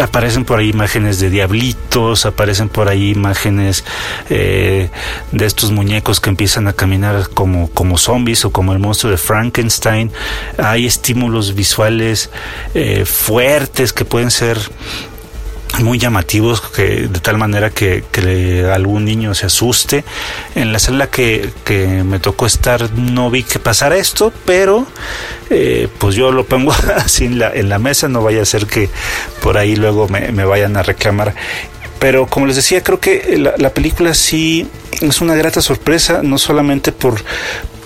aparecen 0.01 0.45
por 0.45 0.59
ahí 0.59 0.69
imágenes 0.69 1.19
de 1.19 1.29
diablitos, 1.29 2.25
aparecen 2.25 2.69
por 2.69 2.87
ahí 2.89 3.11
imágenes 3.11 3.83
eh, 4.29 4.89
de 5.31 5.45
estos 5.45 5.71
muñecos 5.71 6.19
que 6.19 6.29
empiezan 6.29 6.67
a 6.67 6.73
caminar 6.73 7.29
como, 7.29 7.69
como 7.69 7.97
zombies 7.97 8.45
o 8.45 8.51
como 8.51 8.73
el 8.73 8.79
monstruo 8.79 9.11
de 9.11 9.17
Frankenstein. 9.17 10.11
Hay 10.57 10.85
estímulos 10.85 11.55
visuales 11.55 12.29
eh, 12.73 13.05
fuertes 13.05 13.93
que 13.93 14.05
pueden 14.05 14.31
ser 14.31 14.59
muy 15.79 15.99
llamativos 15.99 16.61
que 16.61 17.07
de 17.07 17.19
tal 17.19 17.37
manera 17.37 17.69
que, 17.69 18.03
algún 18.73 19.05
niño 19.05 19.33
se 19.33 19.45
asuste. 19.45 20.03
En 20.55 20.71
la 20.71 20.79
sala 20.79 21.07
que, 21.07 21.49
que, 21.63 22.03
me 22.03 22.19
tocó 22.19 22.45
estar 22.45 22.91
no 22.91 23.29
vi 23.29 23.43
que 23.43 23.59
pasara 23.59 23.97
esto 23.97 24.31
pero 24.45 24.85
eh, 25.49 25.87
pues 25.97 26.15
yo 26.15 26.31
lo 26.31 26.45
pongo 26.45 26.71
así 26.95 27.25
en 27.25 27.69
la, 27.69 27.79
mesa 27.79 28.07
no 28.07 28.21
vaya 28.23 28.41
a 28.41 28.45
ser 28.45 28.67
que 28.67 28.89
por 29.41 29.57
ahí 29.57 29.75
luego 29.75 30.07
me, 30.07 30.31
me 30.31 30.45
vayan 30.45 30.77
a 30.77 30.83
reclamar. 30.83 31.35
Pero 31.99 32.27
como 32.27 32.45
les 32.45 32.55
decía 32.55 32.83
creo 32.83 32.99
que 32.99 33.37
la 33.57 33.69
película 33.69 34.13
sí 34.13 34.67
es 35.01 35.21
una 35.21 35.35
grata 35.35 35.61
sorpresa 35.61 36.21
no 36.23 36.37
solamente 36.37 36.91
por 36.91 37.15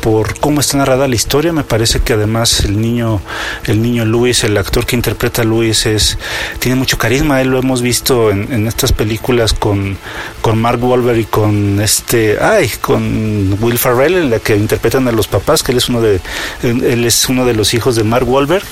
por 0.02 0.40
cómo 0.40 0.62
está 0.62 0.78
narrada 0.78 1.08
la 1.08 1.16
historia. 1.16 1.54
Me 1.54 1.64
parece 1.64 2.00
que 2.00 2.14
además 2.14 2.66
el 2.66 2.82
niño, 2.82 3.22
el 3.66 3.82
niño 3.82 4.06
Luis, 4.06 4.44
el 4.44 4.58
actor 4.58 4.86
que 4.86 4.96
interpreta 4.96 5.42
a 5.42 5.46
Luis, 5.46 5.86
es, 5.86 6.18
tiene 6.60 6.76
mucho 6.76 6.98
carisma. 6.98 7.42
Él 7.42 7.50
lo 7.50 7.60
hemos 7.60 7.82
visto 7.82 8.32
en, 8.32 8.68
estas 8.68 8.92
películas 8.92 9.54
con, 9.54 9.98
con 10.42 10.62
Mark 10.62 10.84
Wahlberg 10.84 11.20
y 11.20 11.26
con 11.26 11.82
este, 11.82 12.38
ay, 12.42 12.70
con 12.82 13.58
Will 13.62 13.78
Ferrell, 13.78 14.16
en 14.16 14.30
la 14.30 14.40
que 14.40 14.56
interpretan 14.56 15.08
a 15.08 15.12
los 15.12 15.28
papás, 15.28 15.64
que 15.64 15.72
él 15.72 15.78
es 15.78 15.90
uno 15.90 16.02
de, 16.02 16.20
él 16.64 17.06
es 17.06 17.30
uno 17.30 17.46
de 17.46 17.54
los 17.54 17.74
hijos 17.74 17.96
de 17.96 18.04
Mark 18.04 18.28
Wahlberg 18.28 18.64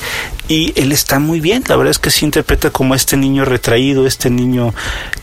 y 0.47 0.73
él 0.79 0.91
está 0.91 1.19
muy 1.19 1.39
bien. 1.39 1.63
La 1.67 1.75
verdad 1.75 1.91
es 1.91 1.99
que 1.99 2.11
se 2.11 2.25
interpreta 2.25 2.69
como 2.69 2.95
este 2.95 3.17
niño 3.17 3.45
retraído, 3.45 4.07
este 4.07 4.29
niño 4.29 4.73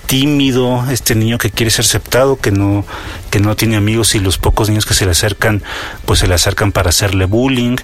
tímido, 0.07 0.85
este 0.91 1.15
niño 1.15 1.39
que 1.39 1.51
quiere 1.51 1.71
ser 1.71 1.85
aceptado, 1.85 2.37
que 2.37 2.51
no, 2.51 2.85
que 3.31 3.41
no 3.41 3.57
tiene 3.57 3.77
amigos 3.77 4.15
y 4.15 4.21
los 4.21 4.39
pocos 4.39 4.69
niños 4.69 4.87
que 4.87 4.95
se 4.95 5.05
le 5.05 5.13
acercan, 5.13 5.63
pues 6.05 6.21
se 6.21 6.29
le 6.29 6.35
acercan 6.35 6.73
para 6.73 6.91
hacerle 6.91 7.25
bullying. 7.25 7.77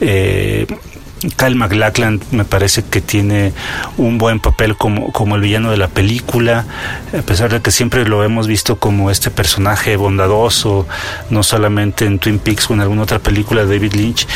Eh, 0.00 0.66
Kyle 1.36 1.54
MacLachlan 1.54 2.20
me 2.30 2.44
parece 2.44 2.82
que 2.82 3.00
tiene 3.00 3.52
un 3.96 4.18
buen 4.18 4.40
papel 4.40 4.76
como, 4.76 5.12
como 5.12 5.36
el 5.36 5.42
villano 5.42 5.70
de 5.70 5.76
la 5.76 5.88
película, 5.88 6.64
a 7.16 7.22
pesar 7.22 7.52
de 7.52 7.60
que 7.60 7.70
siempre 7.70 8.06
lo 8.06 8.24
hemos 8.24 8.46
visto 8.46 8.76
como 8.76 9.10
este 9.10 9.30
personaje 9.30 9.96
bondadoso, 9.96 10.86
no 11.30 11.42
solamente 11.42 12.04
en 12.06 12.18
Twin 12.18 12.38
Peaks 12.38 12.70
o 12.70 12.74
en 12.74 12.80
alguna 12.80 13.02
otra 13.02 13.18
película 13.18 13.64
de 13.64 13.74
David 13.74 13.94
Lynch 13.94 14.26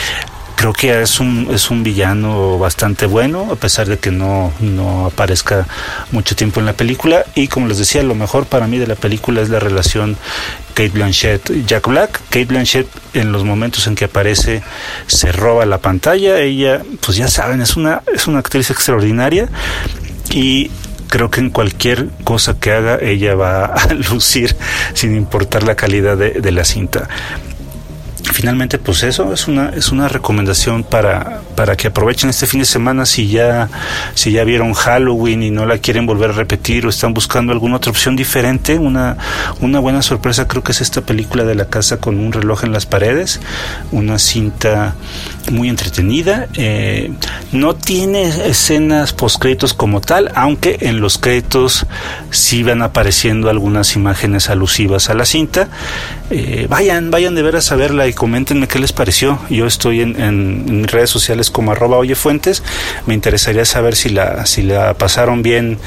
creo 0.59 0.73
que 0.73 1.03
es 1.03 1.21
un, 1.21 1.49
es 1.53 1.71
un 1.71 1.85
villano 1.85 2.59
bastante 2.59 3.07
bueno, 3.07 3.47
a 3.53 3.55
pesar 3.55 3.87
de 3.87 3.99
que 3.99 4.11
no, 4.11 4.53
no 4.59 5.07
aparezca 5.07 5.69
mucho 6.11 6.35
tiempo 6.35 6.59
en 6.59 6.67
la 6.67 6.73
película. 6.73 7.25
Y 7.37 7.47
como 7.47 7.69
les 7.69 7.79
decía, 7.79 8.03
lo 8.03 8.17
mejor 8.17 8.47
para 8.47 8.67
mí 8.67 8.77
de 8.77 8.89
la 8.89 8.97
película 8.97 9.41
es 9.41 9.51
la 9.51 9.61
relación 9.61 10.17
Kate 10.75 10.89
Blanchett 10.89 11.51
y 11.51 11.65
Jack 11.65 11.87
Black. 11.87 12.21
Kate 12.25 12.47
Blanchett 12.47 12.89
en 13.15 13.31
los 13.31 13.45
momentos 13.45 13.87
en 13.87 13.95
que 13.95 14.07
aparece 14.07 14.65
se 15.07 15.31
roba 15.31 15.65
la 15.65 15.79
pantalla. 15.79 16.41
Ella, 16.41 16.83
pues 17.07 17.17
ya 17.17 17.29
saben, 17.29 17.63
es 17.63 17.77
una, 17.77 18.03
es 18.13 18.27
una 18.27 18.41
actriz 18.41 18.69
extraordinaria 18.71 19.49
y 20.33 20.73
creo 21.07 21.31
que 21.31 21.39
en 21.39 21.51
cualquier 21.51 22.09
cosa 22.25 22.59
que 22.59 22.73
haga 22.73 22.99
ella 23.01 23.37
va 23.37 23.67
a 23.67 23.95
lucir 24.11 24.57
sin 24.95 25.15
importar 25.15 25.63
la 25.63 25.77
calidad 25.77 26.17
de, 26.17 26.33
de 26.33 26.51
la 26.51 26.65
cinta 26.65 27.09
finalmente 28.39 28.79
pues 28.79 29.03
eso 29.03 29.33
es 29.33 29.49
una 29.49 29.71
es 29.71 29.91
una 29.91 30.07
recomendación 30.07 30.85
para 30.85 31.41
para 31.57 31.75
que 31.75 31.89
aprovechen 31.89 32.31
este 32.31 32.47
fin 32.47 32.61
de 32.61 32.67
semana 32.67 33.05
si 33.05 33.27
ya 33.27 33.69
si 34.15 34.31
ya 34.31 34.45
vieron 34.45 34.75
Halloween 34.75 35.43
y 35.43 35.51
no 35.51 35.67
la 35.67 35.79
quieren 35.79 36.07
volver 36.07 36.31
a 36.31 36.35
repetir 36.35 36.87
o 36.87 36.89
están 36.89 37.15
buscando 37.15 37.53
alguna 37.53 37.79
otra 37.79 37.91
opción 37.91 38.15
diferente 38.15 38.79
una 38.79 39.17
una 39.59 39.81
buena 39.81 40.03
sorpresa 40.03 40.47
creo 40.47 40.63
que 40.63 40.71
es 40.71 40.81
esta 40.81 41.01
película 41.01 41.43
de 41.43 41.57
la 41.57 41.65
casa 41.65 41.97
con 41.97 42.21
un 42.21 42.33
reloj 42.33 42.63
en 42.63 42.73
las 42.73 42.87
paredes 42.87 43.41
una 43.91 44.21
cinta 44.21 44.95
muy 45.51 45.69
entretenida 45.69 46.49
eh, 46.55 47.11
no 47.53 47.75
tiene 47.75 48.23
escenas 48.49 49.13
post 49.13 49.41
créditos 49.41 49.75
como 49.75 50.01
tal 50.01 50.31
aunque 50.35 50.79
en 50.81 51.01
los 51.01 51.19
créditos 51.19 51.87
sí 52.31 52.63
van 52.63 52.83
apareciendo 52.83 53.51
algunas 53.51 53.97
imágenes 53.97 54.51
alusivas 54.51 55.11
a 55.11 55.15
la 55.15 55.25
cinta 55.25 55.69
eh, 56.31 56.67
vayan 56.69 57.11
vayan 57.11 57.35
de 57.35 57.43
veras 57.43 57.73
a 57.73 57.77
verla 57.77 58.07
y 58.07 58.13
coméntenme 58.13 58.69
qué 58.69 58.79
les 58.79 58.93
pareció. 58.93 59.39
Yo 59.49 59.67
estoy 59.67 60.03
en, 60.03 60.21
en, 60.21 60.87
redes 60.87 61.09
sociales 61.09 61.51
como 61.51 61.73
arroba 61.73 61.97
oyefuentes. 61.97 62.63
Me 63.07 63.15
interesaría 63.15 63.65
saber 63.65 63.97
si 63.97 64.11
la, 64.11 64.45
si 64.45 64.63
la 64.63 64.93
pasaron 64.95 65.43
bien 65.43 65.79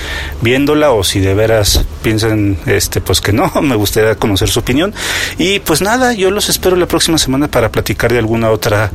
viéndola 0.42 0.92
o 0.92 1.04
si 1.04 1.20
de 1.20 1.36
veras 1.36 1.86
piensan 2.02 2.58
este 2.66 3.02
pues 3.02 3.22
que 3.22 3.34
no. 3.34 3.52
Me 3.62 3.76
gustaría 3.76 4.16
conocer 4.16 4.50
su 4.50 4.60
opinión. 4.60 4.94
Y 5.38 5.60
pues 5.60 5.82
nada, 5.82 6.14
yo 6.14 6.32
los 6.32 6.50
espero 6.50 6.76
la 6.76 6.88
próxima 6.88 7.20
semana 7.20 7.48
para 7.48 7.70
platicar 7.70 8.12
de 8.12 8.20
alguna 8.20 8.50
otra 8.50 8.92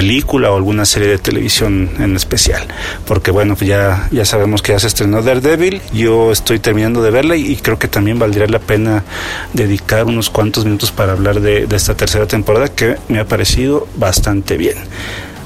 película 0.00 0.50
o 0.50 0.56
alguna 0.56 0.86
serie 0.86 1.08
de 1.08 1.18
televisión 1.18 1.90
en 1.98 2.16
especial. 2.16 2.66
Porque 3.04 3.30
bueno, 3.30 3.54
pues 3.54 3.68
ya, 3.68 4.08
ya 4.10 4.24
sabemos 4.24 4.62
que 4.62 4.72
ya 4.72 4.78
se 4.78 4.86
estrenó 4.86 5.20
Daredevil. 5.20 5.82
Yo 5.92 6.32
estoy 6.32 6.58
terminando 6.58 7.02
de 7.02 7.10
verla 7.10 7.36
y, 7.36 7.54
creo 7.56 7.78
que 7.78 7.86
también 7.86 8.18
valdría 8.18 8.46
la 8.46 8.60
pena 8.60 9.04
dedicar 9.52 10.06
unos 10.06 10.30
cuantos 10.30 10.64
minutos 10.64 10.90
para 10.90 11.12
hablar 11.12 11.40
de, 11.40 11.66
de 11.66 11.76
esta 11.76 11.98
tercera 11.98 12.26
temporada 12.26 12.68
que 12.68 12.96
me 13.08 13.18
ha 13.18 13.26
parecido 13.26 13.86
bastante 13.96 14.56
bien. 14.56 14.78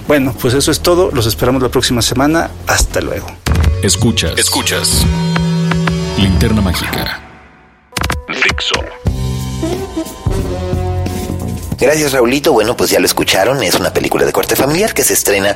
Bueno, 0.07 0.33
pues 0.41 0.55
eso 0.55 0.71
es 0.71 0.79
todo. 0.81 1.11
Los 1.11 1.27
esperamos 1.27 1.61
la 1.61 1.69
próxima 1.69 2.01
semana. 2.01 2.49
Hasta 2.69 3.01
luego. 3.01 3.27
Escuchas. 3.83 4.39
Escuchas. 4.39 5.05
Linterna 6.17 6.61
mágica. 6.61 7.21
Fixo. 8.29 8.94
Gracias 11.85 12.13
Raulito, 12.13 12.55
bueno 12.55 12.79
pues 12.79 12.89
ya 12.89 12.99
lo 12.99 13.05
escucharon, 13.05 13.63
es 13.63 13.75
una 13.75 13.93
película 13.93 14.25
de 14.25 14.33
corte 14.33 14.57
familiar 14.57 14.95
que 14.95 15.05
se 15.05 15.13
estrena 15.13 15.55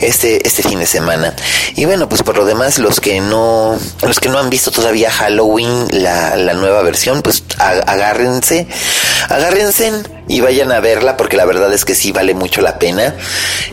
este, 0.00 0.44
este 0.44 0.64
fin 0.64 0.80
de 0.80 0.86
semana. 0.86 1.36
Y 1.76 1.84
bueno 1.84 2.08
pues 2.08 2.24
por 2.24 2.36
lo 2.36 2.44
demás 2.44 2.80
los 2.80 2.98
que 2.98 3.20
no, 3.20 3.78
los 4.02 4.18
que 4.18 4.28
no 4.28 4.40
han 4.40 4.50
visto 4.50 4.72
todavía 4.72 5.08
Halloween, 5.08 5.86
la, 5.92 6.34
la 6.34 6.54
nueva 6.54 6.82
versión, 6.82 7.22
pues 7.22 7.44
agárrense, 7.58 8.66
agárrense 9.28 10.17
y 10.28 10.40
vayan 10.40 10.70
a 10.72 10.80
verla 10.80 11.16
porque 11.16 11.36
la 11.36 11.44
verdad 11.44 11.72
es 11.72 11.84
que 11.84 11.94
sí 11.94 12.12
vale 12.12 12.34
mucho 12.34 12.60
la 12.60 12.78
pena. 12.78 13.16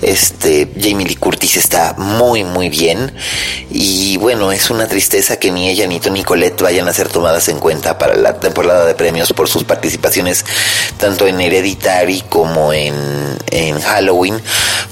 Este 0.01 0.69
Jamie 0.79 1.05
Lee 1.05 1.15
Curtis 1.15 1.57
está 1.57 1.93
muy 1.97 2.43
muy 2.43 2.69
bien 2.69 3.13
y 3.69 4.17
bueno, 4.17 4.51
es 4.51 4.69
una 4.69 4.87
tristeza 4.87 5.37
que 5.37 5.51
ni 5.51 5.69
ella 5.69 5.85
ni 5.87 5.99
Tony 5.99 6.23
Colette 6.23 6.61
vayan 6.61 6.87
a 6.87 6.93
ser 6.93 7.09
tomadas 7.09 7.49
en 7.49 7.59
cuenta 7.59 7.97
para 7.97 8.15
la 8.15 8.39
temporada 8.39 8.85
de 8.85 8.95
premios 8.95 9.33
por 9.33 9.47
sus 9.47 9.63
participaciones 9.63 10.45
tanto 10.97 11.27
en 11.27 11.39
Hereditary 11.39 12.23
como 12.29 12.73
en, 12.73 12.95
en 13.51 13.79
Halloween, 13.81 14.41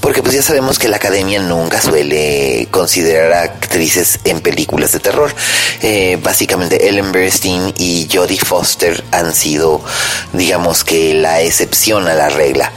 porque 0.01 0.21
pues 0.21 0.35
ya 0.35 0.41
sabemos 0.41 0.79
que 0.79 0.87
la 0.87 0.97
academia 0.97 1.39
nunca 1.39 1.81
suele 1.81 2.67
considerar 2.71 3.33
actrices 3.33 4.19
en 4.25 4.41
películas 4.41 4.91
de 4.91 4.99
terror. 4.99 5.33
Eh, 5.81 6.17
básicamente 6.21 6.87
Ellen 6.87 7.11
Burstyn 7.11 7.73
y 7.77 8.07
Jodie 8.11 8.39
Foster 8.39 9.03
han 9.11 9.33
sido, 9.33 9.81
digamos 10.33 10.83
que 10.83 11.13
la 11.13 11.41
excepción 11.53 12.07
a 12.07 12.15
la 12.15 12.29
regla. 12.29 12.71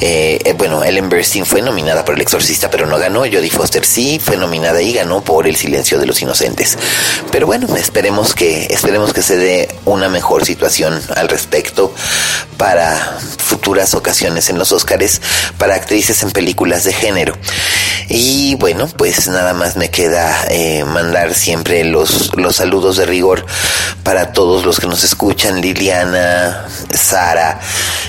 Eh, 0.00 0.38
eh, 0.44 0.54
bueno, 0.54 0.82
Ellen 0.82 1.10
Burstyn 1.10 1.44
fue 1.44 1.60
nominada 1.60 2.04
por 2.04 2.14
El 2.14 2.22
Exorcista, 2.22 2.70
pero 2.70 2.86
no 2.86 2.98
ganó. 2.98 3.20
Jodie 3.20 3.50
Foster 3.50 3.84
sí 3.84 4.18
fue 4.22 4.38
nominada 4.38 4.80
y 4.80 4.94
ganó 4.94 5.22
por 5.22 5.46
El 5.46 5.56
Silencio 5.56 5.98
de 5.98 6.06
los 6.06 6.22
Inocentes. 6.22 6.78
Pero 7.30 7.46
bueno, 7.46 7.76
esperemos 7.76 8.34
que, 8.34 8.68
esperemos 8.70 9.12
que 9.12 9.22
se 9.22 9.36
dé 9.36 9.68
una 9.84 10.08
mejor 10.08 10.46
situación 10.46 10.98
al 11.14 11.28
respecto 11.28 11.94
para 12.56 13.18
futuras 13.38 13.94
ocasiones 13.94 14.48
en 14.48 14.58
los 14.58 14.72
Óscares 14.72 15.20
para 15.58 15.74
actrices 15.74 16.22
en 16.22 16.30
películas 16.30 16.84
de 16.84 16.94
género. 16.94 17.36
Y 18.08 18.54
bueno, 18.56 18.88
pues 18.96 19.28
nada 19.28 19.52
más 19.52 19.76
me 19.76 19.90
queda 19.90 20.46
eh, 20.48 20.84
mandar 20.84 21.34
siempre 21.34 21.84
los, 21.84 22.34
los 22.36 22.56
saludos 22.56 22.96
de 22.96 23.06
rigor 23.06 23.44
para 24.04 24.32
todos 24.32 24.64
los 24.64 24.78
que 24.78 24.86
nos 24.86 25.02
escuchan, 25.02 25.60
Liliana, 25.60 26.66
Sara, 26.94 27.60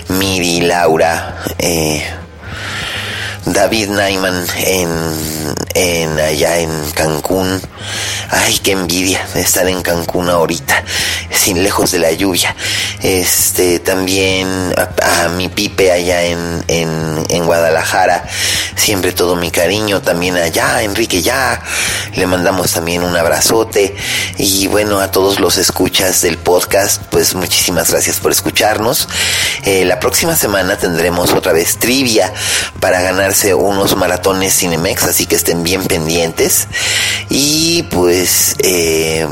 Miri, 0.09 0.61
Laura, 0.61 1.43
eh, 1.57 2.01
David 3.53 3.89
Naiman 3.89 4.45
en, 5.73 6.19
allá 6.19 6.59
en 6.59 6.69
Cancún. 6.91 7.61
Ay, 8.29 8.59
qué 8.59 8.71
envidia 8.71 9.25
estar 9.35 9.67
en 9.67 9.81
Cancún 9.81 10.29
ahorita, 10.29 10.83
sin 11.31 11.63
lejos 11.63 11.91
de 11.91 11.99
la 11.99 12.11
lluvia. 12.11 12.55
Este, 13.01 13.79
también 13.79 14.73
a, 15.01 15.29
mi 15.29 15.47
Pipe 15.47 15.91
allá 15.91 16.23
en, 16.23 16.63
en, 16.67 17.45
Guadalajara, 17.45 18.25
siempre 18.75 19.13
todo 19.13 19.37
mi 19.37 19.51
cariño. 19.51 20.01
También 20.01 20.35
allá, 20.35 20.81
Enrique 20.83 21.21
ya, 21.21 21.61
le 22.15 22.27
mandamos 22.27 22.73
también 22.73 23.03
un 23.03 23.15
abrazote. 23.15 23.95
Y 24.37 24.67
bueno, 24.67 24.99
a 24.99 25.11
todos 25.11 25.39
los 25.39 25.57
escuchas 25.57 26.21
del 26.21 26.37
podcast, 26.37 27.03
pues 27.09 27.35
muchísimas 27.35 27.91
gracias 27.91 28.19
por 28.19 28.31
escucharnos. 28.31 29.07
Eh, 29.63 29.85
la 29.85 29.99
próxima 29.99 30.35
semana 30.35 30.77
tendremos 30.77 31.31
otra 31.31 31.53
vez 31.53 31.77
trivia 31.77 32.33
para 32.81 33.01
unos 33.45 33.95
maratones 33.95 34.57
Cinemex, 34.57 35.03
así 35.03 35.25
que 35.25 35.35
estén 35.35 35.63
bien 35.63 35.83
pendientes. 35.83 36.67
Y 37.29 37.83
pues 37.83 38.55
eh, 38.59 39.27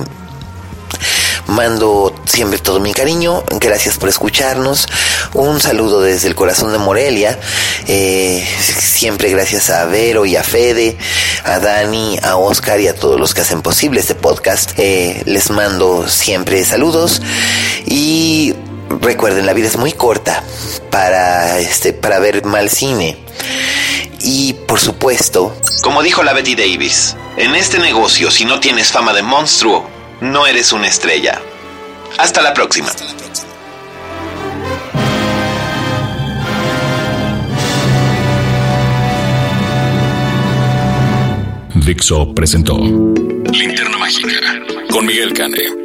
mando 1.48 2.14
siempre 2.26 2.60
todo 2.60 2.80
mi 2.80 2.94
cariño. 2.94 3.44
Gracias 3.60 3.98
por 3.98 4.10
escucharnos. 4.10 4.88
Un 5.34 5.60
saludo 5.60 6.02
desde 6.02 6.28
el 6.28 6.36
corazón 6.36 6.72
de 6.72 6.78
Morelia. 6.78 7.40
Eh, 7.88 8.48
siempre 8.60 9.30
gracias 9.32 9.70
a 9.70 9.86
Vero 9.86 10.26
y 10.26 10.36
a 10.36 10.44
Fede, 10.44 10.98
a 11.44 11.60
Dani, 11.60 12.20
a 12.22 12.38
Oscar 12.38 12.80
y 12.80 12.88
a 12.88 12.96
todos 12.96 13.20
los 13.20 13.34
que 13.34 13.42
hacen 13.42 13.62
posible 13.62 14.00
este 14.00 14.16
podcast. 14.16 14.72
Eh, 14.78 15.24
les 15.26 15.50
mando 15.50 16.08
siempre 16.08 16.64
saludos 16.64 17.22
y 17.86 18.54
recuerden, 18.90 19.46
la 19.46 19.54
vida 19.54 19.68
es 19.68 19.78
muy 19.78 19.94
corta 19.94 20.44
para, 20.90 21.60
este, 21.60 21.94
para 21.94 22.20
ver 22.20 22.46
mal 22.46 22.70
cine. 22.70 23.18
Y 24.22 24.54
por 24.54 24.80
supuesto, 24.80 25.56
como 25.82 26.02
dijo 26.02 26.24
la 26.24 26.34
Betty 26.34 26.56
Davis, 26.56 27.16
en 27.38 27.56
este 27.56 27.80
negocio 27.80 28.32
si 28.32 28.46
no 28.46 28.60
tienes 28.60 28.92
fama 28.92 29.14
de 29.14 29.22
monstruo, 29.22 29.88
no 30.22 30.48
eres 30.48 30.72
una 30.72 30.88
estrella. 30.88 31.42
Hasta 32.18 32.42
la 32.42 32.54
próxima. 32.54 32.88
Hasta 32.88 33.04
la 33.06 33.14
próxima. 33.14 33.26
Dixo 41.86 42.34
presentó 42.34 42.78
Linterna 42.80 44.00
Mágica 44.00 44.30
con 44.90 45.06
Miguel 45.06 45.34
Cane. 45.34 45.85